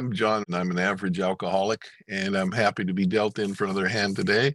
I'm 0.00 0.12
John, 0.12 0.44
and 0.46 0.54
I'm 0.54 0.70
an 0.70 0.78
average 0.78 1.18
alcoholic, 1.18 1.88
and 2.08 2.36
I'm 2.36 2.52
happy 2.52 2.84
to 2.84 2.94
be 2.94 3.04
dealt 3.04 3.40
in 3.40 3.52
for 3.52 3.64
another 3.64 3.88
hand 3.88 4.14
today. 4.14 4.54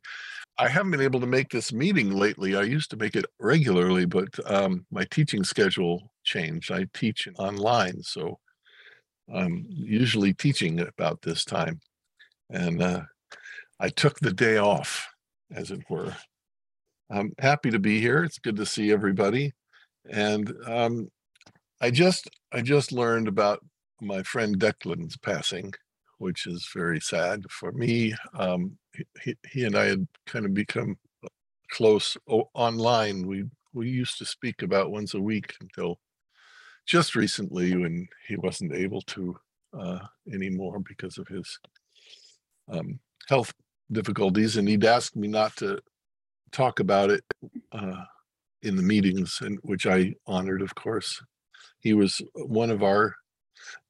I 0.57 0.69
haven't 0.69 0.91
been 0.91 1.01
able 1.01 1.19
to 1.19 1.27
make 1.27 1.49
this 1.49 1.73
meeting 1.73 2.11
lately. 2.11 2.55
I 2.55 2.61
used 2.61 2.89
to 2.91 2.95
make 2.95 3.17
it 3.17 3.25
regularly, 3.39 4.05
but 4.05 4.29
um, 4.49 4.85
my 4.89 5.03
teaching 5.11 5.43
schedule 5.43 6.13
changed. 6.23 6.71
I 6.71 6.87
teach 6.93 7.27
online, 7.37 8.01
so 8.03 8.39
I'm 9.33 9.65
usually 9.67 10.33
teaching 10.33 10.79
about 10.79 11.21
this 11.21 11.43
time. 11.43 11.81
And 12.49 12.81
uh, 12.81 13.01
I 13.81 13.89
took 13.89 14.19
the 14.21 14.31
day 14.31 14.55
off, 14.59 15.05
as 15.53 15.71
it 15.71 15.81
were. 15.89 16.15
I'm 17.11 17.33
happy 17.39 17.69
to 17.69 17.79
be 17.79 17.99
here. 17.99 18.23
It's 18.23 18.39
good 18.39 18.55
to 18.55 18.65
see 18.65 18.93
everybody. 18.93 19.51
And 20.09 20.53
um, 20.65 21.09
I 21.81 21.91
just 21.91 22.29
I 22.53 22.61
just 22.61 22.93
learned 22.93 23.27
about 23.27 23.59
my 24.03 24.23
friend 24.23 24.59
Declan's 24.59 25.17
passing, 25.17 25.73
which 26.17 26.47
is 26.47 26.69
very 26.73 26.99
sad 26.99 27.43
for 27.49 27.71
me. 27.71 28.13
Um, 28.37 28.77
he, 29.21 29.35
he 29.49 29.63
and 29.65 29.75
I 29.75 29.85
had 29.85 30.07
kind 30.27 30.45
of 30.45 30.53
become 30.53 30.97
close 31.71 32.17
online. 32.27 33.27
We 33.27 33.45
we 33.73 33.89
used 33.89 34.17
to 34.19 34.25
speak 34.25 34.61
about 34.61 34.91
once 34.91 35.13
a 35.15 35.21
week 35.21 35.55
until 35.61 35.99
just 36.85 37.15
recently 37.15 37.75
when 37.75 38.07
he 38.27 38.35
wasn't 38.35 38.73
able 38.73 39.01
to 39.01 39.35
uh, 39.77 39.99
anymore 40.31 40.79
because 40.79 41.17
of 41.17 41.27
his 41.27 41.59
um, 42.71 42.99
health 43.27 43.53
difficulties, 43.91 44.57
and 44.57 44.67
he'd 44.67 44.85
asked 44.85 45.15
me 45.15 45.27
not 45.27 45.55
to 45.57 45.79
talk 46.51 46.79
about 46.79 47.09
it 47.09 47.23
uh, 47.71 48.03
in 48.61 48.75
the 48.75 48.83
meetings, 48.83 49.39
and 49.41 49.57
which 49.63 49.87
I 49.87 50.13
honored, 50.27 50.61
of 50.61 50.75
course. 50.75 51.21
He 51.79 51.93
was 51.93 52.21
one 52.35 52.69
of 52.69 52.83
our 52.83 53.15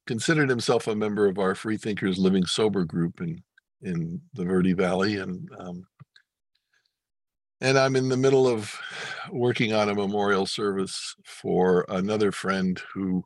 considered 0.06 0.48
himself 0.48 0.86
a 0.86 0.94
member 0.94 1.26
of 1.26 1.38
our 1.38 1.54
Free 1.54 1.76
Thinkers 1.76 2.18
Living 2.18 2.46
Sober 2.46 2.84
group 2.84 3.20
in 3.20 3.42
in 3.82 4.20
the 4.32 4.44
Verde 4.44 4.72
Valley, 4.72 5.18
and 5.18 5.48
um, 5.58 5.86
and 7.60 7.78
I'm 7.78 7.96
in 7.96 8.08
the 8.08 8.16
middle 8.16 8.48
of 8.48 8.74
working 9.30 9.72
on 9.72 9.88
a 9.88 9.94
memorial 9.94 10.46
service 10.46 11.14
for 11.24 11.84
another 11.88 12.32
friend 12.32 12.80
who 12.92 13.24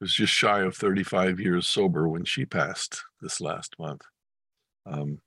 was 0.00 0.14
just 0.14 0.32
shy 0.32 0.60
of 0.60 0.76
35 0.76 1.40
years 1.40 1.66
sober 1.66 2.08
when 2.08 2.24
she 2.24 2.44
passed 2.44 3.02
this 3.20 3.40
last 3.40 3.74
month. 3.78 4.02
Um, 4.86 5.20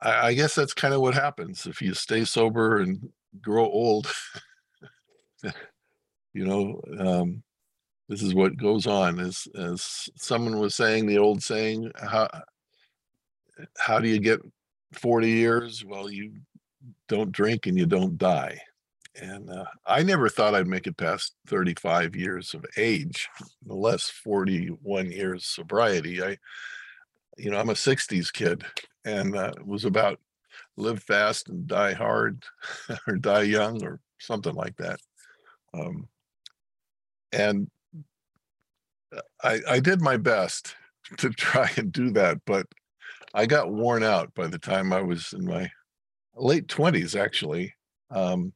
I, 0.00 0.28
I 0.28 0.34
guess 0.34 0.54
that's 0.54 0.74
kind 0.74 0.94
of 0.94 1.00
what 1.00 1.14
happens 1.14 1.66
if 1.66 1.80
you 1.80 1.94
stay 1.94 2.24
sober 2.24 2.80
and 2.80 3.08
grow 3.40 3.64
old. 3.64 4.12
you 6.34 6.46
know, 6.46 6.80
um, 6.98 7.42
this 8.08 8.22
is 8.22 8.34
what 8.34 8.56
goes 8.56 8.86
on. 8.86 9.20
As 9.20 9.46
as 9.54 10.08
someone 10.16 10.58
was 10.58 10.74
saying, 10.74 11.06
the 11.06 11.18
old 11.18 11.42
saying, 11.42 11.90
how 11.96 12.28
how 13.78 13.98
do 13.98 14.08
you 14.08 14.18
get 14.18 14.40
40 14.92 15.28
years? 15.28 15.84
Well, 15.84 16.10
you 16.10 16.32
don't 17.08 17.32
drink 17.32 17.66
and 17.66 17.76
you 17.76 17.86
don't 17.86 18.16
die. 18.18 18.58
And 19.20 19.50
uh, 19.50 19.64
I 19.84 20.02
never 20.02 20.28
thought 20.28 20.54
I'd 20.54 20.68
make 20.68 20.86
it 20.86 20.96
past 20.96 21.34
35 21.48 22.14
years 22.14 22.54
of 22.54 22.64
age, 22.76 23.28
less 23.66 24.08
41 24.08 25.10
years 25.10 25.44
sobriety. 25.44 26.22
I, 26.22 26.36
you 27.36 27.50
know, 27.50 27.58
I'm 27.58 27.70
a 27.70 27.74
60s 27.74 28.32
kid 28.32 28.64
and 29.04 29.36
uh, 29.36 29.52
it 29.56 29.66
was 29.66 29.84
about 29.84 30.20
live 30.76 31.02
fast 31.02 31.48
and 31.48 31.66
die 31.66 31.94
hard 31.94 32.44
or 33.08 33.16
die 33.16 33.42
young 33.42 33.82
or 33.84 34.00
something 34.18 34.54
like 34.54 34.76
that. 34.76 35.00
Um, 35.74 36.08
and 37.32 37.68
I, 39.42 39.60
I 39.68 39.80
did 39.80 40.00
my 40.00 40.16
best 40.16 40.74
to 41.18 41.30
try 41.30 41.70
and 41.76 41.92
do 41.92 42.10
that, 42.12 42.38
but 42.46 42.66
I 43.34 43.46
got 43.46 43.72
worn 43.72 44.02
out 44.02 44.34
by 44.34 44.46
the 44.46 44.58
time 44.58 44.92
I 44.92 45.02
was 45.02 45.32
in 45.32 45.44
my 45.44 45.70
late 46.34 46.66
20s, 46.66 47.18
actually. 47.18 47.74
Um, 48.10 48.52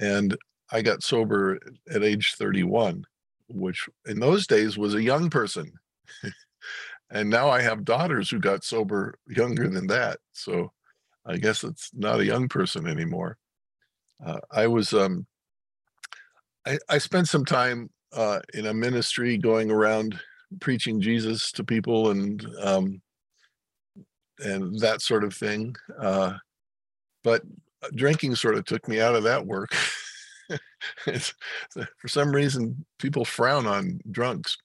and 0.00 0.36
I 0.70 0.82
got 0.82 1.02
sober 1.02 1.58
at 1.92 2.02
age 2.02 2.34
31, 2.36 3.04
which 3.48 3.88
in 4.06 4.20
those 4.20 4.46
days 4.46 4.76
was 4.76 4.94
a 4.94 5.02
young 5.02 5.30
person. 5.30 5.72
and 7.10 7.30
now 7.30 7.48
I 7.48 7.62
have 7.62 7.84
daughters 7.84 8.30
who 8.30 8.38
got 8.38 8.64
sober 8.64 9.18
younger 9.26 9.68
than 9.68 9.86
that. 9.88 10.18
So 10.32 10.72
I 11.24 11.38
guess 11.38 11.64
it's 11.64 11.90
not 11.94 12.20
a 12.20 12.26
young 12.26 12.48
person 12.48 12.86
anymore. 12.86 13.38
Uh, 14.24 14.40
I 14.50 14.66
was, 14.66 14.92
um, 14.92 15.26
I, 16.66 16.78
I 16.88 16.98
spent 16.98 17.28
some 17.28 17.44
time 17.44 17.90
uh, 18.12 18.40
in 18.54 18.66
a 18.66 18.74
ministry 18.74 19.36
going 19.36 19.70
around 19.70 20.18
preaching 20.60 21.00
Jesus 21.00 21.52
to 21.52 21.64
people 21.64 22.10
and 22.10 22.46
um, 22.62 23.00
and 24.40 24.78
that 24.80 25.02
sort 25.02 25.24
of 25.24 25.34
thing. 25.34 25.74
Uh, 26.00 26.34
but 27.24 27.42
drinking 27.94 28.34
sort 28.34 28.54
of 28.56 28.64
took 28.64 28.86
me 28.88 29.00
out 29.00 29.14
of 29.14 29.24
that 29.24 29.44
work. 29.44 29.74
for 31.98 32.08
some 32.08 32.32
reason, 32.32 32.84
people 32.98 33.24
frown 33.24 33.66
on 33.66 34.00
drunks 34.10 34.56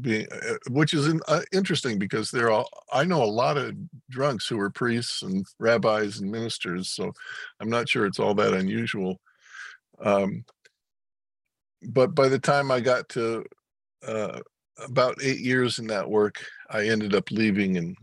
being, 0.00 0.26
uh, 0.32 0.56
which 0.70 0.94
is 0.94 1.08
uh, 1.28 1.42
interesting 1.52 1.98
because 1.98 2.30
there 2.30 2.50
are, 2.50 2.64
I 2.92 3.04
know 3.04 3.22
a 3.22 3.24
lot 3.24 3.56
of 3.56 3.76
drunks 4.10 4.46
who 4.46 4.58
are 4.60 4.70
priests 4.70 5.22
and 5.22 5.46
rabbis 5.58 6.18
and 6.18 6.30
ministers. 6.30 6.90
So 6.90 7.12
I'm 7.60 7.70
not 7.70 7.88
sure 7.88 8.06
it's 8.06 8.18
all 8.18 8.34
that 8.34 8.54
unusual. 8.54 9.20
Um, 10.00 10.44
but 11.82 12.14
by 12.14 12.28
the 12.28 12.38
time 12.38 12.70
I 12.70 12.80
got 12.80 13.08
to 13.10 13.44
uh, 14.06 14.40
about 14.84 15.18
eight 15.22 15.40
years 15.40 15.78
in 15.78 15.86
that 15.88 16.08
work, 16.08 16.44
I 16.70 16.88
ended 16.88 17.14
up 17.14 17.30
leaving 17.30 17.76
and 17.76 17.96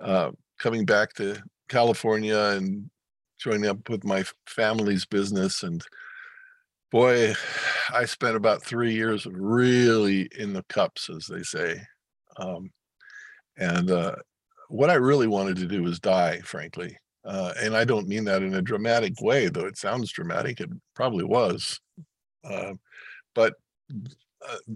uh, 0.00 0.30
coming 0.58 0.84
back 0.84 1.12
to 1.14 1.42
California 1.68 2.38
and 2.38 2.90
joining 3.38 3.66
up 3.68 3.88
with 3.88 4.04
my 4.04 4.24
family's 4.46 5.04
business. 5.04 5.62
And 5.62 5.84
boy, 6.90 7.34
I 7.92 8.04
spent 8.04 8.36
about 8.36 8.64
three 8.64 8.94
years 8.94 9.26
really 9.26 10.28
in 10.38 10.52
the 10.52 10.64
cups, 10.68 11.10
as 11.10 11.26
they 11.26 11.42
say. 11.42 11.80
Um, 12.36 12.70
and 13.56 13.90
uh, 13.90 14.16
what 14.68 14.90
I 14.90 14.94
really 14.94 15.26
wanted 15.26 15.56
to 15.58 15.66
do 15.66 15.82
was 15.82 16.00
die, 16.00 16.40
frankly. 16.40 16.96
Uh, 17.24 17.52
and 17.60 17.76
I 17.76 17.84
don't 17.84 18.08
mean 18.08 18.24
that 18.24 18.42
in 18.42 18.54
a 18.54 18.62
dramatic 18.62 19.20
way, 19.20 19.48
though 19.48 19.66
it 19.66 19.76
sounds 19.76 20.12
dramatic. 20.12 20.60
It 20.60 20.70
probably 20.94 21.24
was. 21.24 21.80
Uh, 22.48 22.74
but 23.34 23.54
uh, 24.48 24.74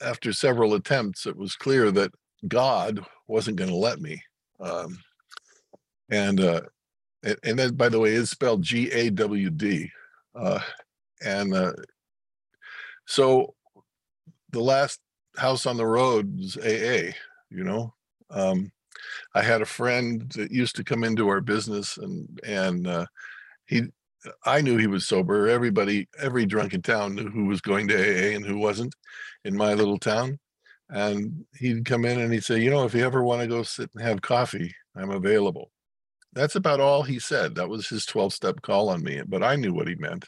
after 0.00 0.32
several 0.32 0.74
attempts, 0.74 1.26
it 1.26 1.36
was 1.36 1.56
clear 1.56 1.90
that 1.90 2.12
God 2.48 3.04
wasn't 3.26 3.56
going 3.56 3.70
to 3.70 3.76
let 3.76 4.00
me. 4.00 4.22
Um, 4.60 4.98
and 6.10 6.40
uh, 6.40 6.62
and 7.42 7.58
that, 7.58 7.76
by 7.76 7.88
the 7.88 7.98
way, 7.98 8.10
is 8.10 8.30
spelled 8.30 8.62
G 8.62 8.90
A 8.92 9.10
W 9.10 9.50
D. 9.50 9.90
Uh, 10.34 10.60
and 11.24 11.54
uh, 11.54 11.72
so 13.06 13.54
the 14.50 14.60
last 14.60 15.00
house 15.36 15.66
on 15.66 15.76
the 15.76 15.86
road 15.86 16.36
was 16.38 16.56
AA. 16.58 17.12
You 17.50 17.64
know, 17.64 17.94
um, 18.30 18.70
I 19.34 19.42
had 19.42 19.62
a 19.62 19.66
friend 19.66 20.30
that 20.36 20.50
used 20.50 20.76
to 20.76 20.84
come 20.84 21.04
into 21.04 21.28
our 21.28 21.40
business, 21.40 21.96
and 21.98 22.40
and 22.44 22.86
uh, 22.86 23.06
he, 23.66 23.82
I 24.44 24.60
knew 24.60 24.76
he 24.76 24.86
was 24.86 25.06
sober. 25.06 25.48
Everybody, 25.48 26.08
every 26.18 26.46
drunk 26.46 26.74
in 26.74 26.82
town 26.82 27.14
knew 27.14 27.28
who 27.28 27.46
was 27.46 27.60
going 27.60 27.88
to 27.88 27.94
AA 27.94 28.34
and 28.34 28.44
who 28.44 28.58
wasn't 28.58 28.94
in 29.44 29.56
my 29.56 29.74
little 29.74 29.98
town. 29.98 30.38
And 30.88 31.44
he'd 31.54 31.84
come 31.84 32.04
in 32.04 32.20
and 32.20 32.32
he'd 32.32 32.44
say, 32.44 32.60
you 32.60 32.70
know, 32.70 32.84
if 32.84 32.94
you 32.94 33.04
ever 33.04 33.22
want 33.22 33.42
to 33.42 33.48
go 33.48 33.62
sit 33.62 33.90
and 33.94 34.02
have 34.02 34.22
coffee, 34.22 34.74
I'm 34.94 35.10
available. 35.10 35.70
That's 36.32 36.56
about 36.56 36.80
all 36.80 37.02
he 37.02 37.18
said. 37.18 37.54
That 37.54 37.68
was 37.68 37.88
his 37.88 38.06
12 38.06 38.32
step 38.32 38.62
call 38.62 38.88
on 38.88 39.02
me, 39.02 39.22
but 39.26 39.42
I 39.42 39.56
knew 39.56 39.72
what 39.72 39.88
he 39.88 39.94
meant. 39.96 40.24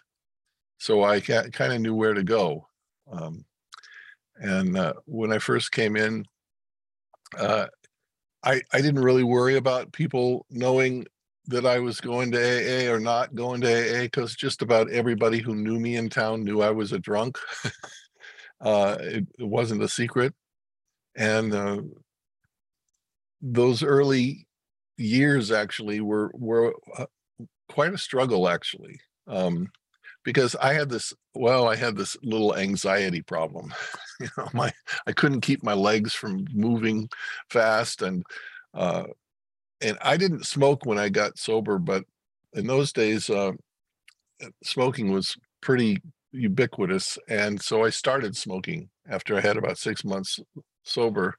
So 0.78 1.05
I 1.05 1.20
kind 1.20 1.72
of 1.72 1.81
knew 1.81 1.94
where 1.94 2.15
to 2.15 2.22
go. 2.22 2.66
Um, 3.10 3.44
and 4.37 4.76
uh, 4.76 4.94
when 5.06 5.32
I 5.32 5.38
first 5.38 5.72
came 5.72 5.97
in, 5.97 6.25
uh, 7.38 7.67
I, 8.43 8.62
I 8.73 8.81
didn't 8.81 9.02
really 9.02 9.25
worry 9.25 9.56
about 9.56 9.93
people 9.93 10.46
knowing 10.50 11.06
that 11.49 11.67
I 11.67 11.79
was 11.79 12.00
going 12.00 12.31
to 12.33 12.39
AA 12.39 12.93
or 12.93 13.00
not 13.00 13.35
going 13.35 13.61
to 13.62 13.69
AA 13.69 14.03
because 14.03 14.35
just 14.35 14.62
about 14.62 14.91
everybody 14.91 15.39
who 15.39 15.55
knew 15.55 15.81
me 15.81 15.97
in 15.97 16.09
town 16.09 16.45
knew 16.45 16.61
I 16.61 16.71
was 16.71 16.93
a 16.93 16.99
drunk. 16.99 17.39
uh, 18.61 18.97
it, 19.00 19.27
it, 19.39 19.45
wasn't 19.45 19.83
a 19.83 19.89
secret 19.89 20.35
and 21.17 21.55
uh, 21.55 21.81
those 23.43 23.83
early 23.83 24.47
years 24.97 25.53
actually 25.53 26.00
were 26.00 26.31
were 26.35 26.75
uh, 26.97 27.06
quite 27.69 27.93
a 27.93 27.99
struggle 27.99 28.49
actually 28.49 28.99
um, 29.27 29.69
because 30.25 30.56
I 30.56 30.73
had 30.73 30.89
this 30.89 31.12
well 31.35 31.69
I 31.69 31.77
had 31.77 31.97
this 31.97 32.17
little 32.23 32.56
anxiety 32.56 33.23
problem 33.23 33.73
you 34.21 34.29
know 34.37 34.49
my 34.55 34.73
I 35.06 35.12
couldn't 35.12 35.43
keep 35.43 35.62
my 35.62 35.75
legs 35.75 36.15
from 36.15 36.47
moving 36.53 37.09
fast 37.50 38.03
and 38.03 38.25
uh, 38.75 39.05
and 39.80 39.98
I 40.02 40.16
didn't 40.16 40.46
smoke 40.46 40.86
when 40.86 40.98
I 40.98 41.08
got 41.08 41.38
sober 41.38 41.78
but 41.78 42.04
in 42.54 42.66
those 42.66 42.92
days 42.92 43.30
uh, 43.30 43.52
smoking 44.62 45.12
was 45.12 45.36
pretty 45.60 46.00
ubiquitous 46.32 47.19
and 47.28 47.60
so 47.60 47.84
I 47.84 47.90
started 47.90 48.36
smoking 48.36 48.88
after 49.08 49.36
I 49.36 49.40
had 49.40 49.56
about 49.56 49.78
6 49.78 50.04
months 50.04 50.40
sober. 50.84 51.36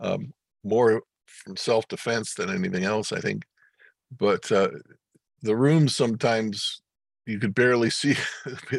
um, 0.00 0.34
more 0.64 1.02
from 1.26 1.56
self-defense 1.56 2.34
than 2.34 2.50
anything 2.50 2.84
else, 2.84 3.12
I 3.12 3.20
think. 3.20 3.44
But 4.18 4.50
uh, 4.52 4.70
the 5.42 5.56
room 5.56 5.88
sometimes 5.88 6.82
you 7.26 7.38
could 7.38 7.54
barely 7.54 7.90
see 8.02 8.14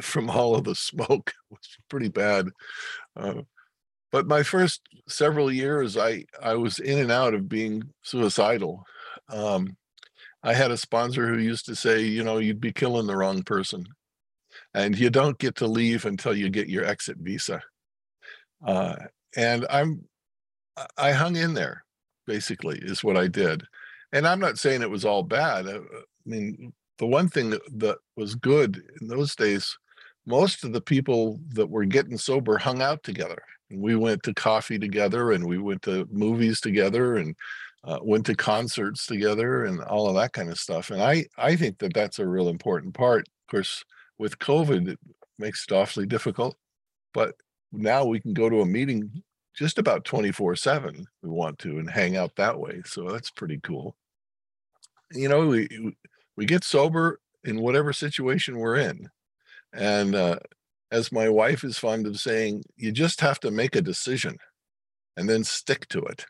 from 0.02 0.30
all 0.30 0.56
of 0.56 0.66
the 0.66 0.76
smoke. 0.76 1.34
It 1.52 1.54
was 1.60 1.78
pretty 1.90 2.10
bad. 2.10 2.50
Uh, 3.16 3.44
but 4.12 4.28
my 4.28 4.44
first 4.44 4.82
several 5.08 5.52
years, 5.52 5.98
I 5.98 6.26
I 6.42 6.56
was 6.56 6.80
in 6.80 7.00
and 7.00 7.12
out 7.12 7.34
of 7.34 7.50
being 7.50 7.84
suicidal. 8.04 8.86
Um, 9.30 9.78
I 10.44 10.54
had 10.54 10.72
a 10.72 10.78
sponsor 10.78 11.28
who 11.28 11.40
used 11.40 11.66
to 11.66 11.76
say, 11.76 12.02
you 12.02 12.24
know, 12.24 12.38
you'd 12.38 12.62
be 12.62 12.72
killing 12.72 13.08
the 13.08 13.18
wrong 13.18 13.44
person, 13.44 13.86
and 14.74 14.98
you 14.98 15.10
don't 15.10 15.38
get 15.40 15.56
to 15.58 15.68
leave 15.68 16.06
until 16.06 16.36
you 16.36 16.50
get 16.50 16.70
your 16.70 16.86
exit 16.86 17.18
visa. 17.20 17.62
Uh, 18.66 18.96
and 19.36 19.66
I'm 19.70 20.08
I 20.98 21.12
hung 21.12 21.36
in 21.36 21.54
there, 21.54 21.84
basically, 22.26 22.80
is 22.82 23.04
what 23.04 23.18
I 23.18 23.28
did. 23.28 23.64
And 24.14 24.28
I'm 24.28 24.40
not 24.40 24.58
saying 24.58 24.82
it 24.82 24.90
was 24.90 25.06
all 25.06 25.24
bad. 25.24 25.68
I, 25.68 25.72
uh, 25.72 25.80
I 25.80 26.30
mean, 26.30 26.74
the 26.98 27.06
one 27.06 27.30
thing 27.30 27.50
that, 27.52 27.62
that 27.80 27.98
was 28.16 28.36
good 28.36 28.82
in 29.02 29.08
those 29.08 29.36
days, 29.36 29.78
most 30.26 30.64
of 30.64 30.74
the 30.74 30.82
people 30.82 31.40
that 31.50 31.70
were 31.70 31.86
getting 31.86 32.18
sober 32.18 32.58
hung 32.58 32.82
out 32.82 33.04
together. 33.04 33.42
And 33.70 33.82
we 33.82 33.96
went 33.96 34.24
to 34.24 34.34
coffee 34.34 34.80
together 34.80 35.32
and 35.32 35.46
we 35.46 35.58
went 35.58 35.82
to 35.84 36.08
movies 36.12 36.62
together 36.62 37.18
and 37.18 37.36
uh, 37.84 38.00
went 38.02 38.26
to 38.26 38.36
concerts 38.36 39.06
together 39.06 39.66
and 39.66 39.82
all 39.84 40.08
of 40.08 40.16
that 40.16 40.34
kind 40.34 40.50
of 40.50 40.60
stuff. 40.60 40.90
And 40.92 41.02
I, 41.02 41.26
I 41.38 41.56
think 41.56 41.80
that 41.80 41.94
that's 41.94 42.20
a 42.20 42.28
real 42.28 42.50
important 42.50 42.94
part. 42.94 43.22
Of 43.28 43.52
course, 43.52 43.84
with 44.18 44.40
COVID, 44.40 44.90
it 44.90 45.00
makes 45.40 45.66
it 45.70 45.74
awfully 45.74 46.06
difficult. 46.06 46.56
But 47.14 47.36
now 47.72 48.06
we 48.06 48.20
can 48.20 48.34
go 48.34 48.50
to 48.50 48.62
a 48.62 48.66
meeting 48.66 49.24
just 49.56 49.80
about 49.80 50.06
24 50.06 50.56
7 50.56 51.06
we 51.24 51.30
want 51.30 51.58
to 51.60 51.80
and 51.80 51.90
hang 51.90 52.16
out 52.16 52.36
that 52.36 52.60
way. 52.60 52.82
So 52.86 53.10
that's 53.10 53.32
pretty 53.32 53.60
cool. 53.64 53.96
You 55.12 55.30
know, 55.30 55.48
we, 55.48 55.96
we 56.36 56.46
get 56.46 56.64
sober 56.64 57.20
in 57.44 57.62
whatever 57.62 57.94
situation 57.94 58.58
we're 58.58 58.76
in. 58.76 59.10
And 59.74 60.16
uh, 60.16 60.40
as 60.92 61.12
my 61.12 61.30
wife 61.30 61.64
is 61.64 61.78
fond 61.78 62.08
of 62.08 62.20
saying, 62.20 62.64
you 62.76 62.92
just 62.92 63.22
have 63.22 63.40
to 63.42 63.52
make 63.52 63.76
a 63.76 63.82
decision 63.82 64.38
and 65.16 65.30
then 65.30 65.44
stick 65.44 65.88
to 65.90 66.02
it. 66.02 66.26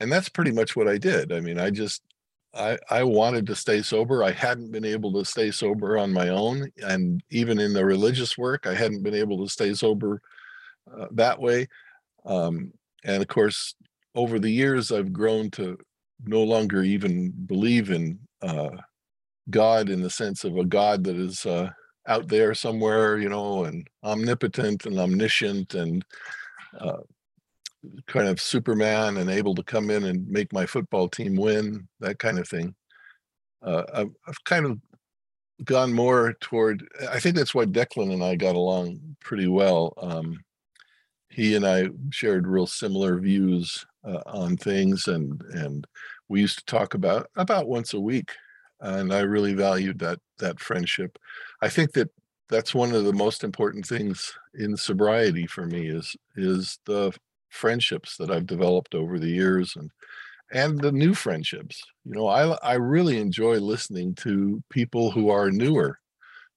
And 0.00 0.12
that's 0.12 0.28
pretty 0.28 0.52
much 0.52 0.76
what 0.76 0.88
I 0.88 0.98
did. 0.98 1.32
I 1.32 1.40
mean, 1.40 1.58
I 1.58 1.70
just, 1.70 2.02
I, 2.54 2.78
I 2.90 3.02
wanted 3.02 3.46
to 3.46 3.54
stay 3.54 3.82
sober. 3.82 4.22
I 4.22 4.32
hadn't 4.32 4.72
been 4.72 4.84
able 4.84 5.12
to 5.14 5.24
stay 5.24 5.50
sober 5.50 5.98
on 5.98 6.12
my 6.12 6.28
own. 6.28 6.70
And 6.82 7.22
even 7.30 7.58
in 7.58 7.72
the 7.72 7.84
religious 7.84 8.36
work, 8.36 8.66
I 8.66 8.74
hadn't 8.74 9.02
been 9.02 9.14
able 9.14 9.44
to 9.44 9.50
stay 9.50 9.74
sober 9.74 10.20
uh, 10.90 11.06
that 11.12 11.40
way. 11.40 11.68
Um, 12.24 12.72
and 13.04 13.22
of 13.22 13.28
course, 13.28 13.74
over 14.14 14.38
the 14.38 14.50
years, 14.50 14.90
I've 14.90 15.12
grown 15.12 15.50
to 15.52 15.78
no 16.24 16.42
longer 16.42 16.82
even 16.82 17.30
believe 17.30 17.90
in 17.90 18.18
uh, 18.42 18.70
God 19.50 19.90
in 19.90 20.02
the 20.02 20.10
sense 20.10 20.44
of 20.44 20.56
a 20.56 20.64
God 20.64 21.04
that 21.04 21.16
is 21.16 21.44
uh, 21.46 21.70
out 22.08 22.28
there 22.28 22.54
somewhere, 22.54 23.18
you 23.18 23.28
know, 23.28 23.64
and 23.64 23.86
omnipotent 24.02 24.86
and 24.86 24.98
omniscient 24.98 25.74
and 25.74 26.04
uh, 26.78 26.98
kind 28.06 28.28
of 28.28 28.40
Superman 28.40 29.16
and 29.18 29.30
able 29.30 29.54
to 29.54 29.62
come 29.62 29.90
in 29.90 30.04
and 30.04 30.28
make 30.28 30.52
my 30.52 30.66
football 30.66 31.08
team 31.08 31.36
win, 31.36 31.88
that 32.00 32.18
kind 32.18 32.38
of 32.38 32.48
thing. 32.48 32.74
Uh, 33.62 33.84
I've, 33.92 34.10
I've 34.28 34.44
kind 34.44 34.66
of 34.66 34.78
gone 35.64 35.92
more 35.92 36.34
toward, 36.40 36.86
I 37.10 37.18
think 37.18 37.36
that's 37.36 37.54
why 37.54 37.64
Declan 37.64 38.12
and 38.12 38.22
I 38.22 38.36
got 38.36 38.56
along 38.56 38.98
pretty 39.20 39.48
well. 39.48 39.94
Um, 39.96 40.38
he 41.30 41.54
and 41.54 41.66
I 41.66 41.88
shared 42.10 42.46
real 42.46 42.66
similar 42.66 43.18
views 43.18 43.84
uh, 44.04 44.22
on 44.26 44.56
things 44.56 45.08
and, 45.08 45.40
and 45.52 45.86
we 46.28 46.40
used 46.40 46.58
to 46.58 46.64
talk 46.64 46.94
about 46.94 47.28
about 47.36 47.68
once 47.68 47.94
a 47.94 48.00
week 48.00 48.32
and 48.80 49.12
I 49.12 49.20
really 49.20 49.54
valued 49.54 49.98
that 50.00 50.18
that 50.38 50.60
friendship. 50.60 51.18
I 51.62 51.68
think 51.68 51.92
that 51.92 52.10
that's 52.48 52.74
one 52.74 52.92
of 52.92 53.04
the 53.04 53.12
most 53.12 53.42
important 53.42 53.86
things 53.86 54.32
in 54.54 54.76
sobriety 54.76 55.46
for 55.46 55.66
me 55.66 55.88
is 55.88 56.16
is 56.36 56.78
the 56.86 57.12
friendships 57.56 58.16
that 58.18 58.30
I've 58.30 58.46
developed 58.46 58.94
over 58.94 59.18
the 59.18 59.30
years 59.30 59.74
and 59.76 59.90
and 60.52 60.80
the 60.80 60.92
new 60.92 61.12
friendships. 61.14 61.82
You 62.04 62.14
know, 62.14 62.28
I 62.28 62.56
I 62.62 62.74
really 62.74 63.18
enjoy 63.18 63.58
listening 63.58 64.14
to 64.16 64.62
people 64.70 65.10
who 65.10 65.30
are 65.30 65.50
newer. 65.50 65.98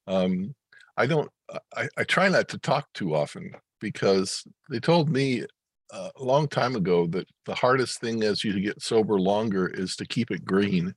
Um, 0.06 0.54
I 0.96 1.06
don't. 1.06 1.30
I, 1.76 1.88
I 1.96 2.04
try 2.04 2.28
not 2.28 2.48
to 2.50 2.58
talk 2.58 2.86
too 2.94 3.14
often 3.14 3.52
because 3.80 4.44
they 4.70 4.78
told 4.78 5.08
me 5.08 5.44
uh, 5.92 6.10
a 6.16 6.22
long 6.22 6.46
time 6.46 6.76
ago 6.76 7.06
that 7.08 7.26
the 7.46 7.54
hardest 7.54 8.00
thing 8.00 8.22
as 8.22 8.44
you 8.44 8.60
get 8.60 8.82
sober 8.82 9.18
longer 9.18 9.66
is 9.68 9.96
to 9.96 10.06
keep 10.06 10.30
it 10.30 10.44
green 10.44 10.94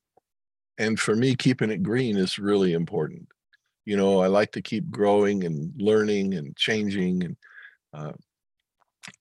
and 0.78 1.00
for 1.00 1.16
me 1.16 1.36
keeping 1.36 1.70
it 1.70 1.84
green 1.84 2.18
is 2.18 2.40
really 2.40 2.74
important 2.74 3.28
you 3.86 3.98
know 3.98 4.20
i 4.20 4.28
like 4.28 4.52
to 4.52 4.62
keep 4.62 4.90
growing 4.92 5.44
and 5.44 5.72
learning 5.78 6.34
and 6.36 6.56
changing 6.56 7.24
and 7.24 7.38
uh, 7.94 8.12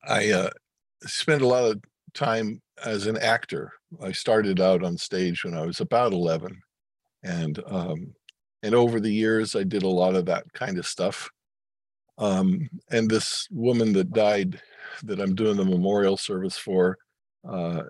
i 0.06 0.30
uh, 0.30 0.50
spent 1.06 1.42
a 1.42 1.46
lot 1.46 1.64
of 1.64 1.82
time 2.14 2.60
as 2.84 3.06
an 3.06 3.16
actor 3.18 3.72
i 4.02 4.12
started 4.12 4.60
out 4.60 4.82
on 4.82 4.96
stage 4.96 5.44
when 5.44 5.54
i 5.54 5.64
was 5.64 5.80
about 5.80 6.12
11 6.12 6.60
and 7.24 7.62
um, 7.66 8.14
and 8.62 8.74
over 8.74 9.00
the 9.00 9.12
years 9.12 9.56
i 9.56 9.62
did 9.62 9.82
a 9.82 9.88
lot 9.88 10.14
of 10.14 10.26
that 10.26 10.44
kind 10.52 10.78
of 10.78 10.86
stuff 10.86 11.30
um, 12.18 12.68
and 12.90 13.10
this 13.10 13.48
woman 13.50 13.92
that 13.92 14.12
died 14.12 14.60
that 15.04 15.20
i'm 15.20 15.34
doing 15.34 15.56
the 15.56 15.64
memorial 15.64 16.16
service 16.16 16.56
for 16.56 16.98
uh, 17.48 17.82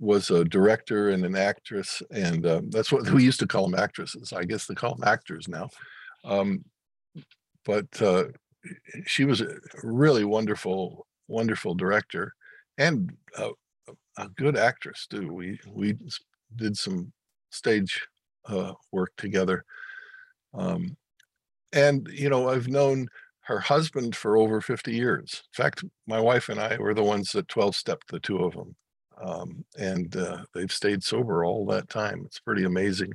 was 0.00 0.30
a 0.30 0.44
director 0.44 1.10
and 1.10 1.24
an 1.24 1.36
actress, 1.36 2.02
and 2.10 2.46
uh, 2.46 2.62
that's 2.68 2.92
what 2.92 3.08
we 3.10 3.24
used 3.24 3.40
to 3.40 3.46
call 3.46 3.68
them 3.68 3.78
actresses. 3.78 4.32
I 4.32 4.44
guess 4.44 4.66
they 4.66 4.74
call 4.74 4.94
them 4.94 5.08
actors 5.08 5.48
now. 5.48 5.68
Um, 6.24 6.64
but 7.64 7.86
uh, 8.00 8.24
she 9.06 9.24
was 9.24 9.40
a 9.40 9.56
really 9.82 10.24
wonderful, 10.24 11.06
wonderful 11.26 11.74
director, 11.74 12.32
and 12.78 13.12
a, 13.38 13.50
a 14.18 14.28
good 14.30 14.56
actress 14.56 15.06
too. 15.08 15.32
We 15.32 15.60
we 15.72 15.96
did 16.56 16.76
some 16.76 17.12
stage 17.50 18.06
uh, 18.48 18.74
work 18.92 19.12
together, 19.18 19.64
um, 20.54 20.96
and 21.72 22.08
you 22.12 22.28
know 22.30 22.48
I've 22.50 22.68
known 22.68 23.08
her 23.42 23.60
husband 23.60 24.14
for 24.16 24.36
over 24.36 24.60
50 24.60 24.92
years. 24.94 25.42
In 25.58 25.64
fact, 25.64 25.84
my 26.06 26.20
wife 26.20 26.48
and 26.50 26.60
I 26.60 26.76
were 26.78 26.94
the 26.94 27.04
ones 27.04 27.32
that 27.32 27.48
12 27.48 27.76
stepped 27.76 28.10
the 28.10 28.20
two 28.20 28.38
of 28.44 28.54
them 28.54 28.76
um, 29.22 29.64
and 29.78 30.14
uh, 30.16 30.44
they've 30.54 30.72
stayed 30.72 31.02
sober 31.02 31.44
all 31.44 31.66
that 31.66 31.88
time. 31.88 32.22
It's 32.26 32.40
pretty 32.40 32.64
amazing. 32.64 33.12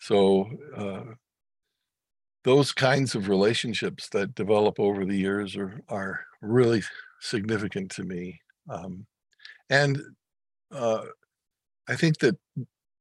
So 0.00 0.48
uh, 0.76 1.14
those 2.44 2.72
kinds 2.72 3.14
of 3.14 3.28
relationships 3.28 4.08
that 4.10 4.34
develop 4.34 4.78
over 4.80 5.04
the 5.04 5.16
years 5.16 5.56
are 5.56 5.80
are 5.88 6.20
really 6.40 6.82
significant 7.20 7.90
to 7.92 8.04
me, 8.04 8.40
um, 8.70 9.06
and 9.68 10.00
uh, 10.72 11.04
I 11.88 11.96
think 11.96 12.18
that 12.18 12.36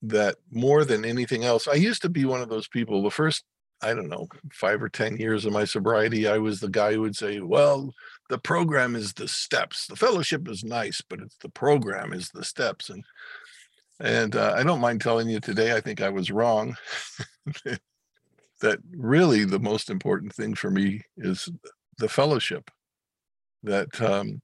that 0.01 0.37
more 0.51 0.85
than 0.85 1.05
anything 1.05 1.43
else, 1.43 1.67
I 1.67 1.73
used 1.73 2.01
to 2.03 2.09
be 2.09 2.25
one 2.25 2.41
of 2.41 2.49
those 2.49 2.67
people. 2.67 3.03
The 3.03 3.11
first 3.11 3.43
I 3.81 3.93
don't 3.93 4.09
know, 4.09 4.27
five 4.51 4.83
or 4.83 4.89
10 4.89 5.17
years 5.17 5.45
of 5.45 5.53
my 5.53 5.63
sobriety, 5.63 6.27
I 6.27 6.37
was 6.37 6.59
the 6.59 6.69
guy 6.69 6.93
who 6.93 7.01
would 7.01 7.15
say, 7.15 7.39
well, 7.39 7.93
the 8.29 8.37
program 8.37 8.95
is 8.95 9.13
the 9.13 9.27
steps. 9.27 9.87
The 9.87 9.95
fellowship 9.95 10.49
is 10.49 10.63
nice, 10.63 11.01
but 11.07 11.19
it's 11.19 11.37
the 11.37 11.49
program 11.49 12.11
is 12.11 12.29
the 12.29 12.43
steps. 12.43 12.89
And 12.89 13.03
and 14.01 14.35
uh, 14.35 14.53
I 14.55 14.63
don't 14.63 14.79
mind 14.79 15.01
telling 15.01 15.29
you 15.29 15.39
today, 15.39 15.75
I 15.75 15.81
think 15.81 16.01
I 16.01 16.09
was 16.09 16.31
wrong. 16.31 16.75
that 18.61 18.79
really 18.95 19.45
the 19.45 19.59
most 19.59 19.89
important 19.89 20.33
thing 20.33 20.55
for 20.55 20.71
me 20.71 21.01
is 21.17 21.49
the 21.97 22.09
fellowship. 22.09 22.69
That 23.63 24.01
um, 24.01 24.41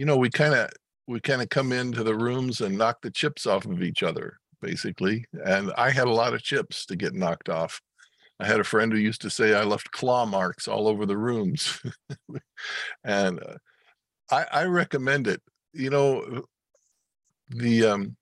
you 0.00 0.06
know, 0.06 0.16
we 0.16 0.30
kind 0.30 0.54
of 0.54 0.70
we 1.06 1.20
kind 1.20 1.42
of 1.42 1.50
come 1.50 1.72
into 1.72 2.02
the 2.02 2.14
rooms 2.14 2.62
and 2.62 2.78
knock 2.78 3.02
the 3.02 3.10
chips 3.10 3.46
off 3.46 3.66
of 3.66 3.82
each 3.82 4.02
other, 4.02 4.38
basically. 4.62 5.26
And 5.44 5.72
I 5.76 5.90
had 5.90 6.06
a 6.06 6.12
lot 6.12 6.32
of 6.32 6.42
chips 6.42 6.86
to 6.86 6.96
get 6.96 7.14
knocked 7.14 7.50
off 7.50 7.80
I 8.40 8.46
had 8.46 8.58
a 8.58 8.64
friend 8.64 8.90
who 8.90 8.98
used 8.98 9.20
to 9.20 9.30
say 9.30 9.54
I 9.54 9.64
left 9.64 9.90
claw 9.90 10.24
marks 10.24 10.66
all 10.66 10.88
over 10.88 11.04
the 11.04 11.18
rooms. 11.18 11.78
and 13.04 13.38
uh, 13.38 13.56
I, 14.30 14.46
I, 14.50 14.64
recommend 14.64 15.26
it. 15.26 15.42
You 15.74 15.90
know, 15.90 16.44
the 17.50 17.84
um, 17.84 18.16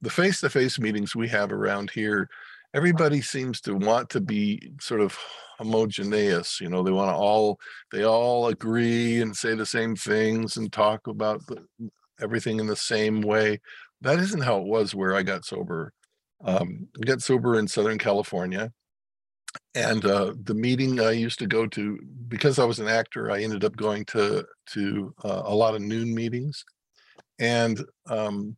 the 0.00 0.08
face-to-face 0.08 0.78
meetings 0.78 1.14
we 1.14 1.28
have 1.28 1.52
around 1.52 1.90
here, 1.90 2.30
everybody 2.74 3.20
seems 3.20 3.60
to 3.62 3.74
want 3.74 4.10
to 4.10 4.20
be 4.20 4.72
sort 4.80 5.00
of 5.00 5.18
homogeneous. 5.58 6.60
You 6.60 6.68
know, 6.68 6.82
they 6.82 6.90
want 6.90 7.10
to 7.10 7.14
all 7.14 7.58
they 7.90 8.04
all 8.04 8.48
agree 8.48 9.20
and 9.20 9.36
say 9.36 9.54
the 9.54 9.66
same 9.66 9.96
things 9.96 10.56
and 10.56 10.72
talk 10.72 11.06
about 11.06 11.46
the, 11.46 11.64
everything 12.20 12.60
in 12.60 12.66
the 12.66 12.76
same 12.76 13.20
way. 13.20 13.60
That 14.00 14.18
isn't 14.18 14.42
how 14.42 14.58
it 14.58 14.66
was 14.66 14.94
where 14.94 15.14
I 15.14 15.22
got 15.22 15.44
sober. 15.44 15.92
Um, 16.44 16.88
I 17.00 17.04
got 17.04 17.22
sober 17.22 17.58
in 17.58 17.68
Southern 17.68 17.98
California 17.98 18.72
and 19.74 20.04
uh, 20.04 20.34
the 20.44 20.54
meeting 20.54 21.00
I 21.00 21.12
used 21.12 21.38
to 21.40 21.46
go 21.46 21.66
to 21.66 21.98
because 22.28 22.58
I 22.58 22.64
was 22.64 22.78
an 22.78 22.88
actor, 22.88 23.30
I 23.30 23.42
ended 23.42 23.64
up 23.64 23.76
going 23.76 24.04
to 24.06 24.44
to 24.70 25.14
uh, 25.24 25.42
a 25.44 25.54
lot 25.54 25.74
of 25.74 25.82
noon 25.82 26.14
meetings, 26.14 26.64
and 27.38 27.82
um, 28.06 28.56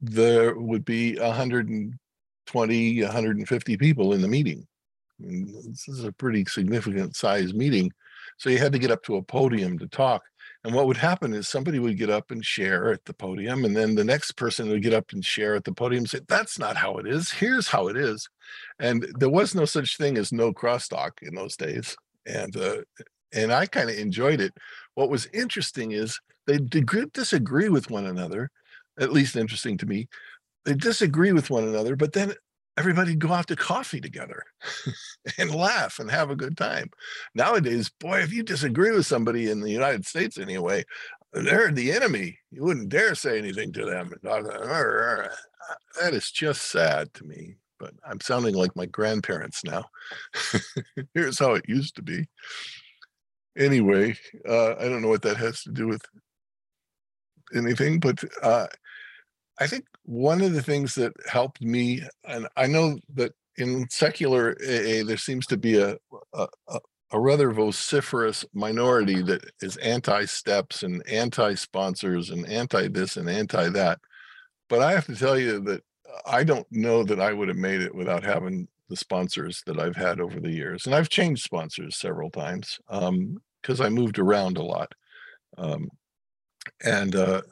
there 0.00 0.56
would 0.56 0.84
be 0.84 1.18
120, 2.52 3.02
150 3.02 3.76
people 3.76 4.12
in 4.12 4.22
the 4.22 4.28
meeting. 4.28 4.66
This 5.18 5.88
is 5.88 6.04
a 6.04 6.12
pretty 6.12 6.44
significant 6.44 7.16
size 7.16 7.54
meeting. 7.54 7.90
So 8.38 8.50
you 8.50 8.58
had 8.58 8.72
to 8.72 8.78
get 8.78 8.90
up 8.90 9.02
to 9.04 9.16
a 9.16 9.22
podium 9.22 9.78
to 9.78 9.88
talk. 9.88 10.22
And 10.64 10.74
what 10.74 10.86
would 10.86 10.96
happen 10.96 11.32
is 11.32 11.48
somebody 11.48 11.78
would 11.78 11.96
get 11.96 12.10
up 12.10 12.30
and 12.30 12.44
share 12.44 12.92
at 12.92 13.04
the 13.04 13.14
podium, 13.14 13.64
and 13.64 13.76
then 13.76 13.94
the 13.94 14.04
next 14.04 14.32
person 14.32 14.68
would 14.68 14.82
get 14.82 14.94
up 14.94 15.12
and 15.12 15.24
share 15.24 15.54
at 15.54 15.64
the 15.64 15.72
podium 15.72 16.00
and 16.00 16.10
say, 16.10 16.20
That's 16.26 16.58
not 16.58 16.76
how 16.76 16.96
it 16.96 17.06
is. 17.06 17.30
Here's 17.30 17.68
how 17.68 17.88
it 17.88 17.96
is. 17.96 18.28
And 18.78 19.06
there 19.18 19.30
was 19.30 19.54
no 19.54 19.64
such 19.64 19.96
thing 19.96 20.18
as 20.18 20.32
no 20.32 20.52
crosstalk 20.52 21.22
in 21.22 21.34
those 21.34 21.56
days. 21.56 21.96
And 22.26 22.56
uh, 22.56 22.78
and 23.32 23.52
I 23.52 23.66
kind 23.66 23.90
of 23.90 23.96
enjoyed 23.96 24.40
it. 24.40 24.54
What 24.94 25.10
was 25.10 25.26
interesting 25.32 25.92
is 25.92 26.18
they 26.46 26.58
did 26.58 27.12
disagree 27.12 27.68
with 27.68 27.90
one 27.90 28.06
another, 28.06 28.50
at 28.98 29.12
least 29.12 29.36
interesting 29.36 29.78
to 29.78 29.86
me. 29.86 30.08
They 30.66 30.74
disagree 30.74 31.32
with 31.32 31.48
one 31.48 31.64
another, 31.64 31.96
but 31.96 32.12
then 32.12 32.34
everybody 32.76 33.16
go 33.16 33.32
out 33.32 33.46
to 33.48 33.56
coffee 33.56 34.00
together 34.00 34.44
and 35.38 35.54
laugh 35.54 35.98
and 35.98 36.10
have 36.10 36.30
a 36.30 36.36
good 36.36 36.58
time. 36.58 36.90
Nowadays, 37.34 37.90
boy, 37.98 38.18
if 38.18 38.32
you 38.32 38.42
disagree 38.42 38.90
with 38.90 39.06
somebody 39.06 39.50
in 39.50 39.60
the 39.60 39.70
United 39.70 40.04
States 40.04 40.36
anyway, 40.36 40.84
they're 41.32 41.72
the 41.72 41.92
enemy. 41.92 42.38
You 42.50 42.64
wouldn't 42.64 42.90
dare 42.90 43.14
say 43.14 43.38
anything 43.38 43.72
to 43.72 43.86
them. 43.86 44.12
That 46.00 46.14
is 46.14 46.30
just 46.30 46.70
sad 46.70 47.12
to 47.14 47.24
me, 47.24 47.56
but 47.80 47.92
I'm 48.08 48.20
sounding 48.20 48.54
like 48.54 48.76
my 48.76 48.86
grandparents 48.86 49.64
now. 49.64 49.86
Here's 51.14 51.40
how 51.40 51.54
it 51.54 51.64
used 51.66 51.96
to 51.96 52.02
be 52.02 52.26
anyway, 53.56 54.16
uh, 54.48 54.74
I 54.76 54.84
don't 54.84 55.02
know 55.02 55.08
what 55.08 55.22
that 55.22 55.36
has 55.38 55.62
to 55.62 55.70
do 55.70 55.88
with 55.88 56.02
anything, 57.54 57.98
but 58.00 58.22
uh, 58.42 58.66
I 59.58 59.66
think 59.66 59.86
one 60.04 60.42
of 60.42 60.52
the 60.52 60.62
things 60.62 60.94
that 60.96 61.12
helped 61.30 61.62
me, 61.62 62.02
and 62.24 62.46
I 62.56 62.66
know 62.66 62.98
that 63.14 63.32
in 63.56 63.88
secular 63.88 64.56
AA, 64.60 65.02
there 65.04 65.16
seems 65.16 65.46
to 65.46 65.56
be 65.56 65.78
a, 65.78 65.96
a, 66.34 66.46
a 67.12 67.20
rather 67.20 67.50
vociferous 67.52 68.44
minority 68.52 69.22
that 69.22 69.44
is 69.62 69.76
anti-steps 69.78 70.82
and 70.82 71.02
anti-sponsors 71.08 72.30
and 72.30 72.46
anti-this 72.48 73.16
and 73.16 73.30
anti-that. 73.30 73.98
But 74.68 74.82
I 74.82 74.92
have 74.92 75.06
to 75.06 75.16
tell 75.16 75.38
you 75.38 75.60
that 75.60 75.82
I 76.26 76.44
don't 76.44 76.66
know 76.70 77.04
that 77.04 77.20
I 77.20 77.32
would 77.32 77.48
have 77.48 77.56
made 77.56 77.80
it 77.80 77.94
without 77.94 78.24
having 78.24 78.68
the 78.88 78.96
sponsors 78.96 79.62
that 79.66 79.78
I've 79.78 79.96
had 79.96 80.20
over 80.20 80.40
the 80.40 80.50
years. 80.50 80.86
And 80.86 80.94
I've 80.94 81.08
changed 81.08 81.42
sponsors 81.42 81.96
several 81.96 82.30
times 82.30 82.78
because 82.88 83.80
um, 83.80 83.86
I 83.86 83.88
moved 83.88 84.18
around 84.18 84.58
a 84.58 84.62
lot. 84.62 84.92
Um, 85.58 85.88
and 86.84 87.14
uh, 87.14 87.42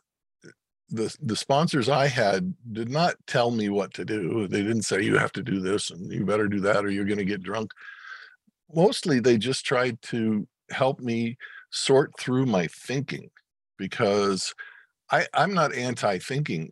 the 0.94 1.16
the 1.22 1.36
sponsors 1.36 1.88
I 1.88 2.06
had 2.06 2.54
did 2.72 2.88
not 2.88 3.14
tell 3.26 3.50
me 3.50 3.68
what 3.68 3.92
to 3.94 4.04
do. 4.04 4.46
They 4.46 4.62
didn't 4.62 4.82
say 4.82 5.02
you 5.02 5.18
have 5.18 5.32
to 5.32 5.42
do 5.42 5.60
this 5.60 5.90
and 5.90 6.10
you 6.12 6.24
better 6.24 6.48
do 6.48 6.60
that 6.60 6.84
or 6.84 6.90
you're 6.90 7.04
going 7.04 7.18
to 7.18 7.24
get 7.24 7.42
drunk. 7.42 7.70
Mostly 8.74 9.20
they 9.20 9.36
just 9.36 9.64
tried 9.64 10.00
to 10.02 10.46
help 10.70 11.00
me 11.00 11.36
sort 11.70 12.12
through 12.18 12.46
my 12.46 12.66
thinking 12.68 13.30
because 13.78 14.54
I, 15.10 15.26
I'm 15.34 15.52
not 15.52 15.74
anti-thinking, 15.74 16.70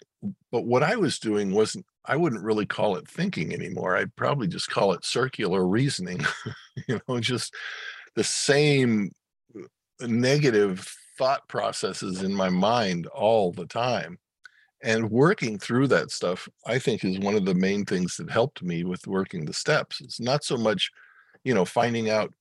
but 0.50 0.64
what 0.64 0.82
I 0.82 0.96
was 0.96 1.18
doing 1.18 1.52
wasn't 1.52 1.86
I 2.04 2.16
wouldn't 2.16 2.42
really 2.42 2.66
call 2.66 2.96
it 2.96 3.06
thinking 3.06 3.52
anymore. 3.52 3.96
I'd 3.96 4.14
probably 4.16 4.48
just 4.48 4.68
call 4.70 4.92
it 4.92 5.04
circular 5.04 5.66
reasoning, 5.66 6.20
you 6.88 7.00
know, 7.08 7.20
just 7.20 7.54
the 8.16 8.24
same 8.24 9.12
uh, 9.56 10.06
negative 10.06 10.92
thought 11.18 11.48
processes 11.48 12.22
in 12.22 12.34
my 12.34 12.48
mind 12.48 13.06
all 13.08 13.52
the 13.52 13.66
time. 13.66 14.18
And 14.82 15.10
working 15.10 15.58
through 15.58 15.88
that 15.88 16.10
stuff, 16.10 16.48
I 16.66 16.78
think, 16.78 17.04
is 17.04 17.18
one 17.20 17.36
of 17.36 17.44
the 17.44 17.54
main 17.54 17.84
things 17.84 18.16
that 18.16 18.30
helped 18.30 18.62
me 18.62 18.82
with 18.82 19.06
working 19.06 19.44
the 19.44 19.52
steps. 19.52 20.00
It's 20.00 20.18
not 20.18 20.42
so 20.42 20.56
much, 20.56 20.90
you 21.44 21.54
know, 21.54 21.64
finding 21.64 22.10
out 22.10 22.32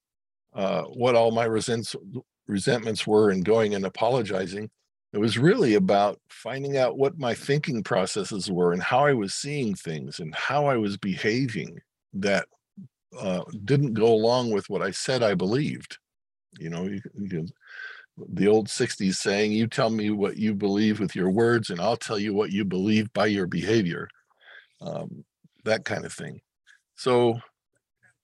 uh, 0.53 0.83
what 0.83 1.15
all 1.15 1.31
my 1.31 1.45
resents, 1.45 1.95
resentments 2.47 3.05
were 3.05 3.29
and 3.29 3.45
going 3.45 3.75
and 3.75 3.85
apologizing. 3.85 4.69
It 5.13 5.19
was 5.19 5.37
really 5.37 5.75
about 5.75 6.19
finding 6.29 6.77
out 6.77 6.97
what 6.97 7.19
my 7.19 7.35
thinking 7.35 7.83
processes 7.83 8.49
were 8.49 8.73
and 8.73 8.81
how 8.81 9.05
I 9.05 9.13
was 9.13 9.35
seeing 9.35 9.75
things 9.75 10.19
and 10.19 10.33
how 10.33 10.65
I 10.65 10.77
was 10.77 10.97
behaving 10.97 11.79
that 12.13 12.47
uh, 13.19 13.43
didn't 13.65 13.93
go 13.93 14.07
along 14.07 14.51
with 14.51 14.69
what 14.69 14.81
I 14.81 14.91
said 14.91 15.21
I 15.21 15.35
believed. 15.35 15.97
You 16.57 16.69
know, 16.69 16.83
you, 16.85 17.01
you, 17.19 17.47
the 18.17 18.47
old 18.47 18.67
60s 18.67 19.15
saying, 19.15 19.51
You 19.51 19.67
tell 19.67 19.89
me 19.89 20.09
what 20.09 20.37
you 20.37 20.53
believe 20.53 20.99
with 20.99 21.15
your 21.15 21.29
words, 21.29 21.69
and 21.69 21.79
I'll 21.79 21.97
tell 21.97 22.19
you 22.19 22.33
what 22.33 22.51
you 22.51 22.65
believe 22.65 23.11
by 23.13 23.27
your 23.27 23.47
behavior. 23.47 24.07
Um, 24.81 25.23
that 25.63 25.85
kind 25.85 26.05
of 26.05 26.13
thing. 26.13 26.41
So 26.95 27.39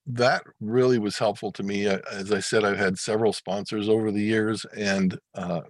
that 0.06 0.42
really 0.60 0.98
was 0.98 1.18
helpful 1.18 1.52
to 1.52 1.62
me. 1.62 1.86
As 1.86 2.32
I 2.32 2.40
said, 2.40 2.64
I've 2.64 2.78
had 2.78 2.98
several 2.98 3.32
sponsors 3.32 3.88
over 3.88 4.10
the 4.10 4.22
years, 4.22 4.64
and 4.76 5.18
uh, 5.34 5.60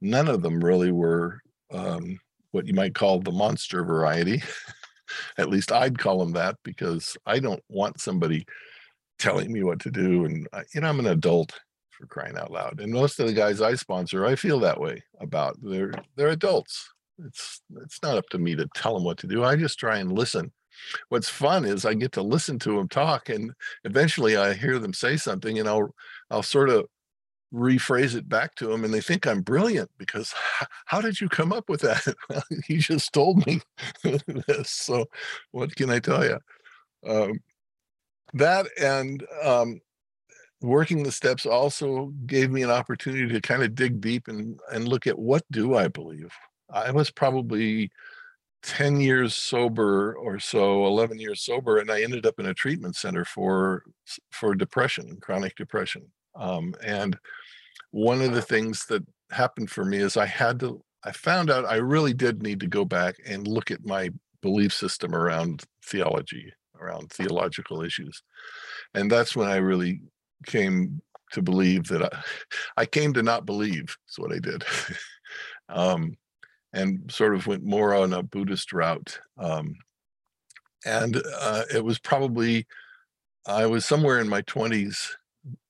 none 0.00 0.28
of 0.28 0.42
them 0.42 0.62
really 0.62 0.90
were 0.90 1.40
um, 1.70 2.18
what 2.52 2.66
you 2.66 2.74
might 2.74 2.94
call 2.94 3.20
the 3.20 3.32
monster 3.32 3.84
variety. 3.84 4.42
At 5.38 5.50
least 5.50 5.70
I'd 5.70 5.98
call 5.98 6.18
them 6.18 6.32
that 6.32 6.56
because 6.64 7.16
I 7.26 7.38
don't 7.38 7.62
want 7.68 8.00
somebody 8.00 8.46
telling 9.18 9.52
me 9.52 9.62
what 9.62 9.80
to 9.80 9.90
do. 9.90 10.24
And, 10.24 10.48
you 10.74 10.80
know, 10.80 10.88
I'm 10.88 10.98
an 10.98 11.06
adult 11.06 11.52
for 11.98 12.06
crying 12.06 12.36
out 12.36 12.50
loud. 12.50 12.80
And 12.80 12.92
most 12.92 13.20
of 13.20 13.26
the 13.26 13.32
guys 13.32 13.60
I 13.60 13.74
sponsor, 13.74 14.26
I 14.26 14.34
feel 14.34 14.58
that 14.60 14.80
way 14.80 15.02
about. 15.20 15.56
They're 15.62 15.92
they're 16.16 16.28
adults. 16.28 16.92
It's 17.24 17.62
it's 17.76 18.02
not 18.02 18.16
up 18.16 18.28
to 18.30 18.38
me 18.38 18.54
to 18.56 18.68
tell 18.74 18.94
them 18.94 19.04
what 19.04 19.18
to 19.18 19.26
do. 19.26 19.44
I 19.44 19.56
just 19.56 19.78
try 19.78 19.98
and 19.98 20.12
listen. 20.12 20.52
What's 21.08 21.28
fun 21.28 21.64
is 21.64 21.84
I 21.84 21.94
get 21.94 22.12
to 22.12 22.22
listen 22.22 22.58
to 22.60 22.76
them 22.76 22.88
talk, 22.88 23.28
and 23.28 23.52
eventually 23.84 24.36
I 24.36 24.54
hear 24.54 24.78
them 24.78 24.92
say 24.92 25.16
something, 25.16 25.58
and 25.58 25.68
I'll 25.68 25.94
I'll 26.30 26.42
sort 26.42 26.70
of 26.70 26.86
rephrase 27.54 28.16
it 28.16 28.28
back 28.28 28.54
to 28.56 28.66
them, 28.66 28.84
and 28.84 28.92
they 28.92 29.00
think 29.00 29.26
I'm 29.26 29.42
brilliant 29.42 29.90
because 29.96 30.34
how 30.86 31.00
did 31.00 31.20
you 31.20 31.28
come 31.28 31.52
up 31.52 31.68
with 31.68 31.80
that? 31.82 32.14
you 32.68 32.78
just 32.78 33.12
told 33.12 33.46
me 33.46 33.60
this. 34.02 34.70
So 34.70 35.06
what 35.52 35.74
can 35.76 35.90
I 35.90 36.00
tell 36.00 36.24
you? 36.24 36.38
Um, 37.06 37.40
that 38.34 38.66
and 38.80 39.24
um, 39.42 39.80
working 40.64 41.02
the 41.02 41.12
steps 41.12 41.46
also 41.46 42.06
gave 42.26 42.50
me 42.50 42.62
an 42.62 42.70
opportunity 42.70 43.28
to 43.28 43.40
kind 43.40 43.62
of 43.62 43.74
dig 43.74 44.00
deep 44.00 44.28
and 44.28 44.58
and 44.72 44.88
look 44.88 45.06
at 45.06 45.18
what 45.18 45.42
do 45.50 45.76
I 45.76 45.88
believe. 45.88 46.32
I 46.70 46.90
was 46.90 47.10
probably 47.10 47.90
10 48.62 49.00
years 49.00 49.34
sober 49.34 50.14
or 50.14 50.40
so 50.40 50.86
11 50.86 51.18
years 51.18 51.42
sober 51.42 51.78
and 51.78 51.90
i 51.90 52.02
ended 52.02 52.24
up 52.24 52.40
in 52.40 52.46
a 52.46 52.54
treatment 52.54 52.96
center 52.96 53.22
for 53.22 53.84
for 54.30 54.54
depression 54.54 55.18
chronic 55.20 55.54
depression. 55.56 56.02
Um, 56.34 56.74
and 56.84 57.16
one 57.90 58.22
of 58.22 58.32
the 58.32 58.42
things 58.42 58.86
that 58.86 59.04
happened 59.30 59.70
for 59.70 59.84
me 59.84 59.98
is 59.98 60.16
i 60.16 60.26
had 60.26 60.60
to 60.60 60.82
i 61.04 61.12
found 61.12 61.50
out 61.50 61.66
i 61.66 61.76
really 61.76 62.14
did 62.14 62.42
need 62.42 62.60
to 62.60 62.66
go 62.66 62.84
back 62.84 63.16
and 63.26 63.46
look 63.46 63.70
at 63.70 63.84
my 63.84 64.10
belief 64.40 64.72
system 64.72 65.14
around 65.14 65.64
theology 65.84 66.52
around 66.80 67.10
theological 67.10 67.82
issues. 67.82 68.22
And 68.94 69.10
that's 69.10 69.36
when 69.36 69.48
i 69.48 69.56
really 69.56 70.00
came 70.44 71.00
to 71.32 71.42
believe 71.42 71.88
that 71.88 72.02
I, 72.02 72.22
I 72.82 72.86
came 72.86 73.12
to 73.14 73.22
not 73.22 73.46
believe 73.46 73.96
is 74.08 74.18
what 74.18 74.32
I 74.32 74.38
did. 74.38 74.64
um, 75.68 76.16
and 76.72 77.10
sort 77.10 77.34
of 77.34 77.46
went 77.46 77.64
more 77.64 77.94
on 77.94 78.12
a 78.12 78.22
Buddhist 78.22 78.72
route. 78.72 79.18
Um, 79.38 79.76
and 80.84 81.22
uh, 81.40 81.62
it 81.72 81.84
was 81.84 81.98
probably, 81.98 82.66
I 83.46 83.66
was 83.66 83.86
somewhere 83.86 84.18
in 84.18 84.28
my 84.28 84.42
20s, 84.42 85.10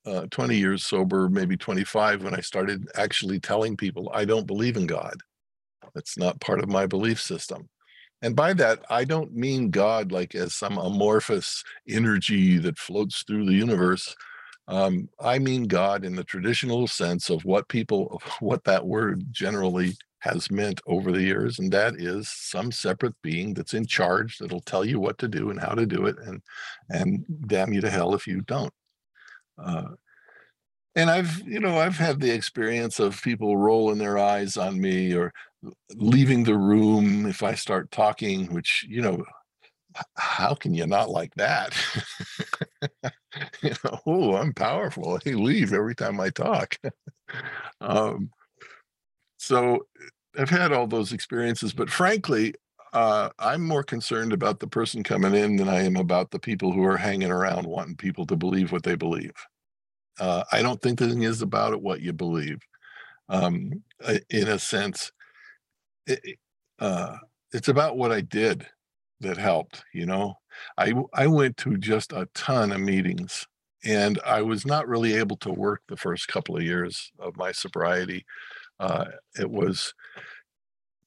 uh, 0.05 0.25
20 0.31 0.57
years 0.57 0.85
sober, 0.85 1.29
maybe 1.29 1.55
25, 1.55 2.23
when 2.23 2.33
I 2.33 2.41
started 2.41 2.87
actually 2.95 3.39
telling 3.39 3.77
people 3.77 4.11
I 4.13 4.25
don't 4.25 4.47
believe 4.47 4.77
in 4.77 4.87
God. 4.87 5.15
That's 5.93 6.17
not 6.17 6.41
part 6.41 6.59
of 6.59 6.69
my 6.69 6.85
belief 6.87 7.21
system. 7.21 7.69
And 8.21 8.35
by 8.35 8.53
that, 8.53 8.79
I 8.89 9.05
don't 9.05 9.35
mean 9.35 9.69
God 9.69 10.11
like 10.11 10.35
as 10.35 10.55
some 10.55 10.77
amorphous 10.77 11.63
energy 11.87 12.57
that 12.59 12.77
floats 12.77 13.23
through 13.23 13.45
the 13.45 13.53
universe. 13.53 14.15
Um, 14.67 15.09
I 15.19 15.39
mean 15.39 15.63
God 15.65 16.03
in 16.05 16.15
the 16.15 16.23
traditional 16.23 16.87
sense 16.87 17.29
of 17.29 17.45
what 17.45 17.67
people, 17.67 18.21
what 18.39 18.63
that 18.65 18.85
word 18.85 19.25
generally 19.31 19.93
has 20.19 20.49
meant 20.49 20.81
over 20.87 21.11
the 21.11 21.21
years, 21.21 21.59
and 21.59 21.71
that 21.71 21.95
is 21.97 22.29
some 22.29 22.71
separate 22.71 23.13
being 23.21 23.53
that's 23.53 23.75
in 23.75 23.85
charge 23.85 24.39
that'll 24.39 24.61
tell 24.61 24.83
you 24.83 24.99
what 24.99 25.19
to 25.19 25.27
do 25.27 25.51
and 25.51 25.59
how 25.59 25.73
to 25.75 25.85
do 25.85 26.07
it, 26.07 26.15
and 26.25 26.41
and 26.89 27.25
damn 27.47 27.73
you 27.73 27.81
to 27.81 27.89
hell 27.91 28.15
if 28.15 28.25
you 28.27 28.41
don't. 28.41 28.73
Uh, 29.63 29.89
and 30.95 31.09
I've, 31.09 31.41
you 31.45 31.59
know, 31.59 31.77
I've 31.77 31.97
had 31.97 32.19
the 32.21 32.31
experience 32.31 32.99
of 32.99 33.21
people 33.21 33.57
rolling 33.57 33.97
their 33.97 34.17
eyes 34.17 34.55
on 34.57 34.79
me 34.79 35.13
or 35.13 35.33
leaving 35.95 36.43
the 36.43 36.57
room 36.57 37.25
if 37.25 37.43
I 37.43 37.55
start 37.55 37.91
talking, 37.91 38.53
which 38.53 38.85
you 38.87 39.01
know 39.01 39.23
how 40.17 40.53
can 40.55 40.73
you 40.73 40.85
not 40.87 41.09
like 41.09 41.33
that? 41.35 41.73
you 43.63 43.71
know, 43.83 43.99
oh, 44.05 44.35
I'm 44.35 44.53
powerful. 44.53 45.19
They 45.23 45.33
leave 45.33 45.73
every 45.73 45.95
time 45.95 46.19
I 46.19 46.29
talk. 46.29 46.77
um, 47.81 48.29
so 49.37 49.85
I've 50.37 50.49
had 50.49 50.71
all 50.71 50.87
those 50.87 51.13
experiences, 51.13 51.73
but 51.73 51.89
frankly, 51.89 52.53
uh, 52.93 53.29
I'm 53.39 53.61
more 53.61 53.83
concerned 53.83 54.31
about 54.31 54.59
the 54.59 54.67
person 54.67 55.03
coming 55.03 55.35
in 55.35 55.57
than 55.57 55.67
I 55.67 55.83
am 55.83 55.97
about 55.97 56.31
the 56.31 56.39
people 56.39 56.71
who 56.71 56.83
are 56.85 56.97
hanging 56.97 57.31
around 57.31 57.67
wanting 57.67 57.97
people 57.97 58.25
to 58.27 58.37
believe 58.37 58.71
what 58.71 58.83
they 58.83 58.95
believe. 58.95 59.33
Uh, 60.17 60.43
I 60.51 60.61
don't 60.61 60.81
think 60.81 60.99
the 60.99 61.09
thing 61.09 61.23
is 61.23 61.41
about 61.41 61.73
it 61.73 61.81
what 61.81 62.01
you 62.01 62.13
believe. 62.13 62.59
Um, 63.27 63.83
in 64.29 64.47
a 64.47 64.57
sense, 64.59 65.11
it, 66.07 66.37
uh, 66.79 67.17
it's 67.51 67.67
about 67.67 67.97
what 67.97 68.11
I 68.11 68.21
did 68.21 68.65
that 69.19 69.37
helped. 69.37 69.83
You 69.93 70.05
know, 70.05 70.37
I 70.77 70.93
I 71.13 71.27
went 71.27 71.57
to 71.57 71.77
just 71.77 72.11
a 72.13 72.27
ton 72.33 72.71
of 72.71 72.81
meetings, 72.81 73.45
and 73.83 74.19
I 74.25 74.41
was 74.41 74.65
not 74.65 74.87
really 74.87 75.15
able 75.15 75.37
to 75.37 75.51
work 75.51 75.81
the 75.87 75.97
first 75.97 76.27
couple 76.27 76.57
of 76.57 76.63
years 76.63 77.11
of 77.19 77.37
my 77.37 77.51
sobriety. 77.51 78.25
Uh, 78.79 79.05
it 79.39 79.49
was 79.49 79.93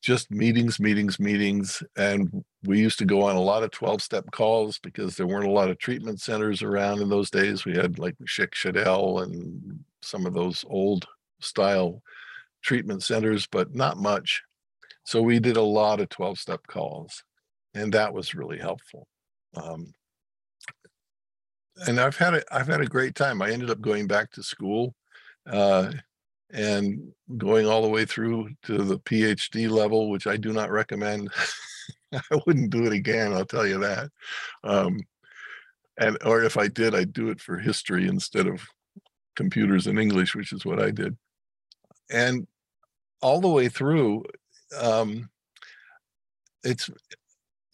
just 0.01 0.31
meetings, 0.31 0.79
meetings, 0.79 1.19
meetings. 1.19 1.83
And 1.97 2.45
we 2.65 2.79
used 2.79 2.99
to 3.01 3.05
go 3.05 3.23
on 3.23 3.37
a 3.37 3.41
lot 3.41 3.63
of 3.63 3.71
12 3.71 4.01
step 4.03 4.31
calls 4.31 4.79
because 4.79 5.17
there 5.17 5.27
weren't 5.27 5.49
a 5.49 5.51
lot 5.51 5.71
of 5.71 5.79
treatment 5.79 6.21
centers 6.21 6.63
around 6.63 7.01
in 7.01 7.09
those 7.09 7.31
days. 7.31 7.65
We 7.65 7.75
had 7.75 7.99
like 7.99 8.17
Schick 8.25 8.53
Shadel 8.53 9.23
and 9.23 9.85
some 10.03 10.27
of 10.27 10.35
those 10.35 10.65
old 10.69 11.07
style 11.41 12.03
treatment 12.63 13.03
centers, 13.03 13.47
but 13.47 13.75
not 13.75 13.97
much. 13.97 14.43
So 15.05 15.23
we 15.23 15.41
did 15.41 15.57
a 15.57 15.63
lot 15.63 16.01
of 16.01 16.09
12 16.11 16.39
step 16.39 16.61
calls, 16.67 17.25
and 17.75 17.93
that 17.95 18.13
was 18.13 18.35
really 18.35 18.59
helpful. 18.59 19.09
Um, 19.57 19.93
and 21.87 22.01
I've 22.01 22.17
had 22.17 22.35
a, 22.35 22.55
I've 22.55 22.67
had 22.67 22.81
a 22.81 22.87
great 22.87 23.15
time. 23.15 23.41
I 23.41 23.51
ended 23.51 23.71
up 23.71 23.81
going 23.81 24.07
back 24.07 24.31
to 24.33 24.43
school 24.43 24.95
uh, 25.51 25.93
and 26.51 27.13
going 27.37 27.67
all 27.67 27.83
the 27.83 27.89
way 27.89 28.05
through 28.05 28.51
to 28.65 28.79
the 28.79 28.99
PhD 28.99 29.71
level, 29.71 30.11
which 30.11 30.27
I 30.27 30.37
do 30.37 30.53
not 30.53 30.71
recommend. 30.71 31.31
I 32.13 32.39
wouldn't 32.47 32.71
do 32.71 32.87
it 32.87 32.93
again, 32.93 33.33
I'll 33.33 33.45
tell 33.45 33.67
you 33.67 33.79
that. 33.81 34.11
Um, 34.65 35.01
and 35.99 36.17
or 36.25 36.43
if 36.43 36.57
I 36.57 36.69
did, 36.69 36.95
I'd 36.95 37.13
do 37.13 37.29
it 37.29 37.41
for 37.41 37.59
history 37.59 38.07
instead 38.07 38.47
of 38.47 38.63
computers 39.37 39.87
and 39.87 39.99
English, 39.99 40.35
which 40.35 40.53
is 40.53 40.65
what 40.65 40.81
I 40.81 40.91
did. 40.91 41.17
And 42.11 42.47
all 43.21 43.41
the 43.41 43.49
way 43.49 43.69
through, 43.69 44.25
um, 44.81 45.29
it's 46.65 46.89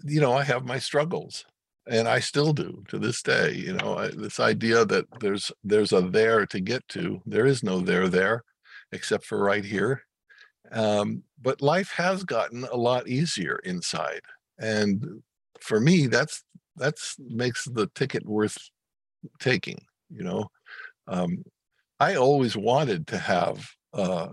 you 0.04 0.20
know 0.20 0.32
I 0.32 0.42
have 0.42 0.64
my 0.64 0.78
struggles, 0.78 1.44
and 1.88 2.08
I 2.08 2.20
still 2.20 2.52
do 2.52 2.84
to 2.88 2.98
this 2.98 3.22
day. 3.22 3.52
You 3.52 3.74
know, 3.74 3.98
I, 3.98 4.08
this 4.08 4.40
idea 4.40 4.84
that 4.86 5.06
there's 5.20 5.52
there's 5.62 5.92
a 5.92 6.00
there 6.02 6.46
to 6.46 6.60
get 6.60 6.86
to, 6.88 7.20
there 7.26 7.46
is 7.46 7.62
no 7.62 7.80
there 7.80 8.08
there 8.08 8.44
except 8.92 9.24
for 9.26 9.38
right 9.38 9.64
here. 9.64 10.02
Um, 10.72 11.22
but 11.40 11.62
life 11.62 11.90
has 11.90 12.24
gotten 12.24 12.64
a 12.64 12.76
lot 12.76 13.08
easier 13.08 13.60
inside. 13.64 14.22
And 14.58 15.22
for 15.60 15.80
me, 15.80 16.06
that's 16.06 16.44
that's 16.76 17.16
makes 17.18 17.64
the 17.66 17.88
ticket 17.94 18.24
worth 18.26 18.58
taking, 19.40 19.80
you 20.10 20.24
know. 20.24 20.50
Um, 21.08 21.44
I 22.00 22.16
always 22.16 22.56
wanted 22.56 23.06
to 23.08 23.18
have 23.18 23.66
uh, 23.92 24.28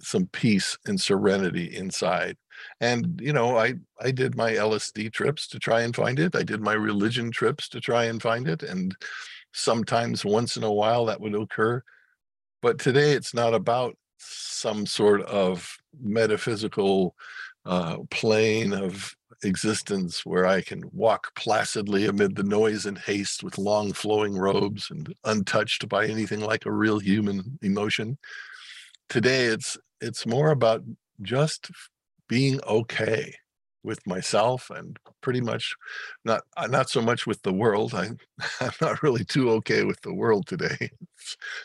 some 0.00 0.26
peace 0.32 0.76
and 0.86 1.00
serenity 1.00 1.76
inside. 1.76 2.36
And 2.80 3.20
you 3.22 3.32
know, 3.32 3.56
I 3.56 3.74
I 4.00 4.10
did 4.10 4.36
my 4.36 4.52
LSD 4.52 5.12
trips 5.12 5.46
to 5.48 5.58
try 5.58 5.82
and 5.82 5.94
find 5.94 6.18
it. 6.18 6.34
I 6.34 6.42
did 6.42 6.60
my 6.60 6.74
religion 6.74 7.30
trips 7.30 7.68
to 7.70 7.80
try 7.80 8.04
and 8.04 8.20
find 8.20 8.48
it. 8.48 8.62
And 8.62 8.96
sometimes 9.52 10.24
once 10.24 10.56
in 10.56 10.64
a 10.64 10.72
while 10.72 11.06
that 11.06 11.20
would 11.20 11.34
occur. 11.34 11.82
But 12.62 12.78
today 12.78 13.12
it's 13.12 13.34
not 13.34 13.54
about 13.54 13.96
some 14.18 14.86
sort 14.86 15.22
of 15.22 15.76
metaphysical 16.00 17.14
uh, 17.64 17.98
plane 18.10 18.72
of 18.72 19.14
existence 19.42 20.26
where 20.26 20.46
I 20.46 20.60
can 20.60 20.82
walk 20.92 21.34
placidly 21.34 22.06
amid 22.06 22.36
the 22.36 22.42
noise 22.42 22.86
and 22.86 22.98
haste 22.98 23.42
with 23.42 23.58
long 23.58 23.92
flowing 23.92 24.36
robes 24.36 24.90
and 24.90 25.14
untouched 25.24 25.88
by 25.88 26.06
anything 26.06 26.40
like 26.40 26.66
a 26.66 26.72
real 26.72 26.98
human 26.98 27.58
emotion. 27.62 28.18
Today 29.08 29.46
it's 29.46 29.78
it's 30.00 30.26
more 30.26 30.50
about 30.50 30.82
just 31.22 31.70
being 32.30 32.60
okay 32.62 33.34
with 33.82 34.06
myself 34.06 34.70
and 34.70 34.98
pretty 35.20 35.40
much 35.40 35.74
not 36.24 36.42
uh, 36.56 36.68
not 36.68 36.88
so 36.88 37.02
much 37.02 37.26
with 37.26 37.42
the 37.42 37.52
world. 37.52 37.92
I, 37.92 38.10
I'm 38.60 38.70
not 38.80 39.02
really 39.02 39.24
too 39.24 39.50
okay 39.50 39.84
with 39.84 40.00
the 40.02 40.14
world 40.14 40.46
today. 40.46 40.76
It 40.80 40.90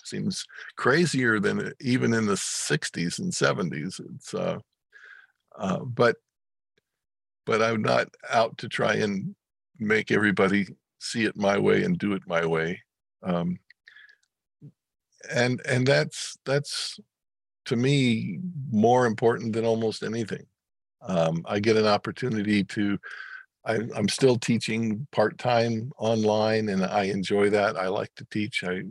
seems 0.04 0.45
crazier 0.75 1.39
than 1.39 1.71
even 1.80 2.13
in 2.13 2.25
the 2.25 2.34
60s 2.34 3.19
and 3.19 3.32
70s. 3.32 4.01
It's 4.15 4.34
uh, 4.34 4.58
uh, 5.58 5.80
but 5.80 6.17
but 7.45 7.62
I'm 7.62 7.84
not 7.84 8.08
out 8.30 8.58
to 8.58 8.67
try 8.67 8.95
and 8.95 9.36
make 9.78 10.12
everybody 10.12 10.67
see 10.99 11.25
it 11.25 11.38
my 11.38 11.60
way 11.60 11.84
and 11.84 11.97
do 11.97 12.13
it 12.13 12.23
my 12.25 12.45
way. 12.45 12.82
Um, 13.21 13.60
and 15.32 15.62
and 15.67 15.86
that's 15.86 16.38
that's 16.43 16.99
to 17.65 17.75
me 17.75 18.39
more 18.71 19.06
important 19.06 19.54
than 19.54 19.63
almost 19.65 20.04
anything 20.04 20.45
um, 21.08 21.44
I 21.46 21.60
get 21.60 21.78
an 21.78 21.88
opportunity 21.88 22.63
to, 22.63 22.98
I, 23.65 23.76
am 23.96 24.10
still 24.10 24.38
teaching 24.38 25.08
part 25.12 25.38
time 25.38 25.91
online, 25.98 26.70
and 26.70 26.84
I 26.84 27.04
enjoy 27.04 27.50
that. 27.52 27.78
I 27.78 27.88
like 27.88 28.13
to 28.15 28.26
teach. 28.32 28.63
I, 28.63 28.82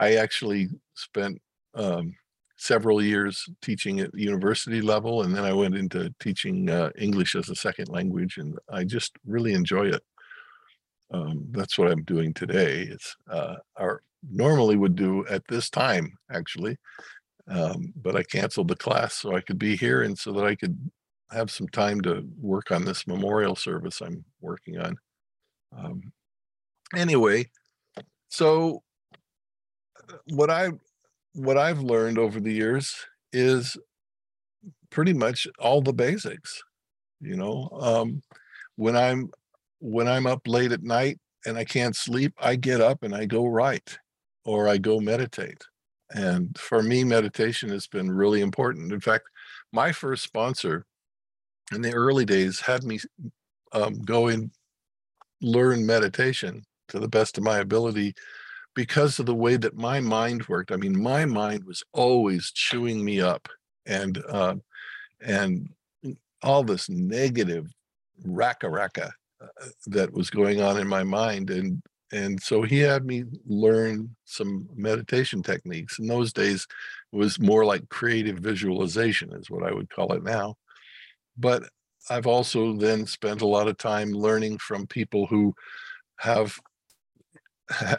I 0.00 0.16
actually 0.16 0.68
spent 0.94 1.40
um, 1.74 2.14
several 2.56 3.02
years 3.02 3.48
teaching 3.62 4.00
at 4.00 4.14
university 4.14 4.80
level, 4.80 5.22
and 5.22 5.34
then 5.34 5.44
I 5.44 5.52
went 5.52 5.76
into 5.76 6.14
teaching 6.20 6.70
uh, 6.70 6.90
English 6.98 7.34
as 7.34 7.48
a 7.48 7.54
second 7.54 7.88
language, 7.88 8.38
and 8.38 8.58
I 8.70 8.84
just 8.84 9.12
really 9.26 9.52
enjoy 9.52 9.88
it. 9.88 10.02
Um, 11.12 11.46
that's 11.50 11.78
what 11.78 11.90
I'm 11.90 12.02
doing 12.02 12.34
today. 12.34 12.82
It's 12.82 13.14
uh, 13.30 13.56
our 13.76 14.02
normally 14.28 14.76
would 14.76 14.96
do 14.96 15.24
at 15.28 15.42
this 15.48 15.70
time 15.70 16.12
actually, 16.32 16.76
um, 17.48 17.92
but 18.02 18.16
I 18.16 18.22
canceled 18.24 18.68
the 18.68 18.76
class 18.76 19.14
so 19.14 19.36
I 19.36 19.40
could 19.40 19.58
be 19.58 19.76
here 19.76 20.02
and 20.02 20.18
so 20.18 20.32
that 20.32 20.44
I 20.44 20.56
could 20.56 20.76
have 21.30 21.50
some 21.50 21.68
time 21.68 22.00
to 22.02 22.24
work 22.40 22.70
on 22.70 22.84
this 22.84 23.06
memorial 23.06 23.56
service 23.56 24.00
I'm 24.00 24.24
working 24.40 24.78
on. 24.78 24.96
Um, 25.76 26.12
anyway, 26.94 27.50
so 28.28 28.82
what 30.30 30.50
I 30.50 30.70
what 31.34 31.58
I've 31.58 31.80
learned 31.80 32.18
over 32.18 32.40
the 32.40 32.52
years 32.52 32.94
is 33.32 33.76
pretty 34.90 35.12
much 35.12 35.46
all 35.58 35.82
the 35.82 35.92
basics. 35.92 36.62
You 37.20 37.36
know, 37.36 37.68
um, 37.72 38.22
when 38.76 38.96
I'm 38.96 39.30
when 39.80 40.08
I'm 40.08 40.26
up 40.26 40.42
late 40.46 40.72
at 40.72 40.82
night 40.82 41.18
and 41.44 41.58
I 41.58 41.64
can't 41.64 41.96
sleep, 41.96 42.32
I 42.38 42.56
get 42.56 42.80
up 42.80 43.02
and 43.02 43.14
I 43.14 43.26
go 43.26 43.46
write 43.46 43.98
or 44.44 44.68
I 44.68 44.78
go 44.78 45.00
meditate. 45.00 45.62
And 46.10 46.56
for 46.56 46.82
me, 46.82 47.02
meditation 47.04 47.68
has 47.70 47.86
been 47.86 48.10
really 48.10 48.40
important. 48.40 48.92
In 48.92 49.00
fact, 49.00 49.24
my 49.72 49.92
first 49.92 50.22
sponsor 50.22 50.86
in 51.72 51.82
the 51.82 51.92
early 51.92 52.24
days 52.24 52.60
had 52.60 52.84
me 52.84 52.98
um, 53.72 54.00
go 54.02 54.28
and 54.28 54.50
learn 55.40 55.84
meditation 55.84 56.64
to 56.88 56.98
the 56.98 57.08
best 57.08 57.36
of 57.36 57.44
my 57.44 57.58
ability 57.58 58.14
because 58.74 59.18
of 59.18 59.26
the 59.26 59.34
way 59.34 59.56
that 59.56 59.76
my 59.76 60.00
mind 60.00 60.46
worked. 60.48 60.70
I 60.70 60.76
mean, 60.76 61.00
my 61.00 61.24
mind 61.24 61.64
was 61.64 61.82
always 61.92 62.52
chewing 62.52 63.04
me 63.04 63.20
up, 63.20 63.48
and 63.86 64.22
uh, 64.28 64.56
and 65.20 65.68
all 66.42 66.62
this 66.62 66.88
negative 66.88 67.66
racka 68.24 68.64
racka 68.64 69.10
uh, 69.40 69.66
that 69.86 70.12
was 70.12 70.30
going 70.30 70.60
on 70.60 70.78
in 70.78 70.86
my 70.86 71.02
mind, 71.02 71.50
and 71.50 71.82
and 72.12 72.40
so 72.40 72.62
he 72.62 72.78
had 72.78 73.04
me 73.04 73.24
learn 73.46 74.14
some 74.26 74.68
meditation 74.76 75.42
techniques. 75.42 75.98
In 75.98 76.06
those 76.06 76.32
days, 76.32 76.66
it 77.12 77.16
was 77.16 77.40
more 77.40 77.64
like 77.64 77.88
creative 77.88 78.38
visualization, 78.38 79.32
is 79.32 79.50
what 79.50 79.66
I 79.66 79.74
would 79.74 79.90
call 79.90 80.12
it 80.12 80.22
now 80.22 80.54
but 81.36 81.64
I've 82.08 82.26
also 82.26 82.74
then 82.74 83.06
spent 83.06 83.42
a 83.42 83.46
lot 83.46 83.68
of 83.68 83.78
time 83.78 84.10
learning 84.10 84.58
from 84.58 84.86
people 84.86 85.26
who 85.26 85.54
have 86.18 86.58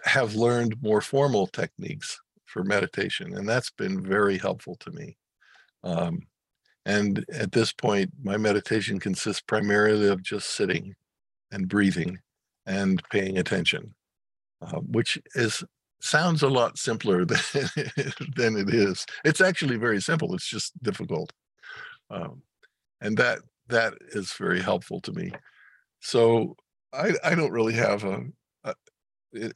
have 0.06 0.34
learned 0.36 0.82
more 0.82 1.02
formal 1.02 1.45
techniques 1.45 2.19
for 2.45 2.63
meditation, 2.63 3.36
and 3.36 3.47
that's 3.47 3.69
been 3.71 4.02
very 4.02 4.38
helpful 4.38 4.76
to 4.78 4.91
me. 4.91 5.17
Um, 5.84 6.21
and 6.86 7.26
at 7.34 7.52
this 7.52 7.73
point, 7.73 8.12
my 8.23 8.38
meditation 8.38 8.97
consists 8.97 9.41
primarily 9.41 10.08
of 10.08 10.23
just 10.23 10.52
sitting 10.52 10.95
and 11.52 11.67
breathing 11.67 12.19
and 12.65 13.02
paying 13.10 13.38
attention, 13.38 13.93
uh, 14.62 14.80
which 14.80 15.19
is 15.36 15.63
sounds 16.00 16.43
a 16.43 16.47
lot 16.47 16.78
simpler 16.78 17.26
than, 17.26 17.39
than 18.36 18.58
it 18.58 18.73
is. 18.73 19.06
It's 19.26 19.41
actually 19.41 19.78
very 19.78 20.02
simple. 20.02 20.34
It's 20.34 20.50
just 20.50 20.71
difficult. 20.82 21.34
Um, 22.10 22.41
and 23.02 23.18
that 23.18 23.40
that 23.70 23.94
is 24.10 24.34
very 24.34 24.62
helpful 24.62 25.00
to 25.02 25.12
me. 25.12 25.32
So 26.00 26.56
I 26.94 27.14
I 27.24 27.36
don't 27.36 27.52
really 27.52 27.74
have 27.74 28.04
a, 28.04 28.24
a 28.64 28.74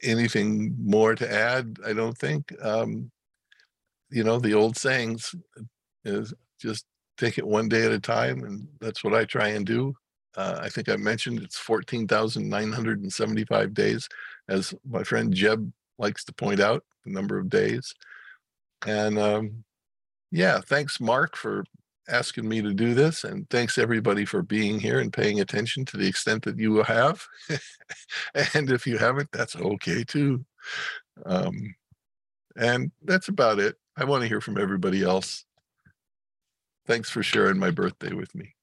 anything 0.04 0.76
more 0.80 1.16
to 1.16 1.32
add. 1.32 1.78
I 1.86 1.94
don't 1.94 2.18
think. 2.18 2.54
Um, 2.62 3.12
you 4.12 4.24
know 4.24 4.40
the 4.40 4.54
old 4.54 4.78
sayings 4.78 5.34
is 6.04 6.34
just 6.60 6.86
take 7.18 7.38
it 7.38 7.48
one 7.48 7.70
day 7.70 7.86
at 7.86 7.92
a 7.92 8.00
time, 8.00 8.44
and 8.44 8.68
that's 8.80 9.04
what 9.04 9.14
I 9.14 9.26
try 9.26 9.50
and 9.50 9.66
do. 9.66 9.96
Uh, 10.36 10.60
I 10.62 10.70
think 10.70 10.90
I 10.90 10.96
mentioned 10.98 11.42
it's 11.42 11.58
fourteen 11.58 12.08
thousand 12.08 12.50
nine 12.50 12.72
hundred 12.72 13.02
and 13.02 13.12
seventy-five 13.12 13.74
days, 13.74 14.08
as 14.50 14.74
my 14.88 15.04
friend 15.04 15.34
Jeb 15.34 15.72
likes 15.98 16.24
to 16.26 16.34
point 16.34 16.60
out, 16.60 16.84
the 17.06 17.12
number 17.12 17.38
of 17.38 17.50
days. 17.50 17.94
And 18.86 19.18
um, 19.18 19.64
yeah, 20.32 20.60
thanks, 20.60 21.00
Mark, 21.00 21.36
for 21.36 21.64
asking 22.10 22.48
me 22.48 22.62
to 22.62 22.74
do 22.74 22.94
this, 22.94 23.24
and 23.24 23.50
thanks 23.50 23.78
everybody 23.78 24.26
for 24.26 24.42
being 24.42 24.80
here 24.80 25.00
and 25.00 25.14
paying 25.14 25.40
attention 25.40 25.86
to 25.86 25.98
the 25.98 26.08
extent 26.08 26.44
that 26.44 26.58
you 26.60 26.84
have. 26.84 27.26
and 28.54 28.72
if 28.72 28.86
you 28.88 28.98
haven't, 28.98 29.32
that's 29.32 29.56
okay 29.56 30.04
too. 30.04 30.46
Um, 31.26 31.76
and 32.56 32.92
that's 33.04 33.28
about 33.28 33.60
it. 33.60 33.76
I 33.98 34.06
want 34.06 34.22
to 34.24 34.28
hear 34.28 34.42
from 34.42 34.58
everybody 34.60 35.04
else. 35.04 35.46
Thanks 36.88 37.10
for 37.10 37.24
sharing 37.24 37.60
my 37.60 37.72
birthday 37.72 38.14
with 38.14 38.34
me. 38.36 38.56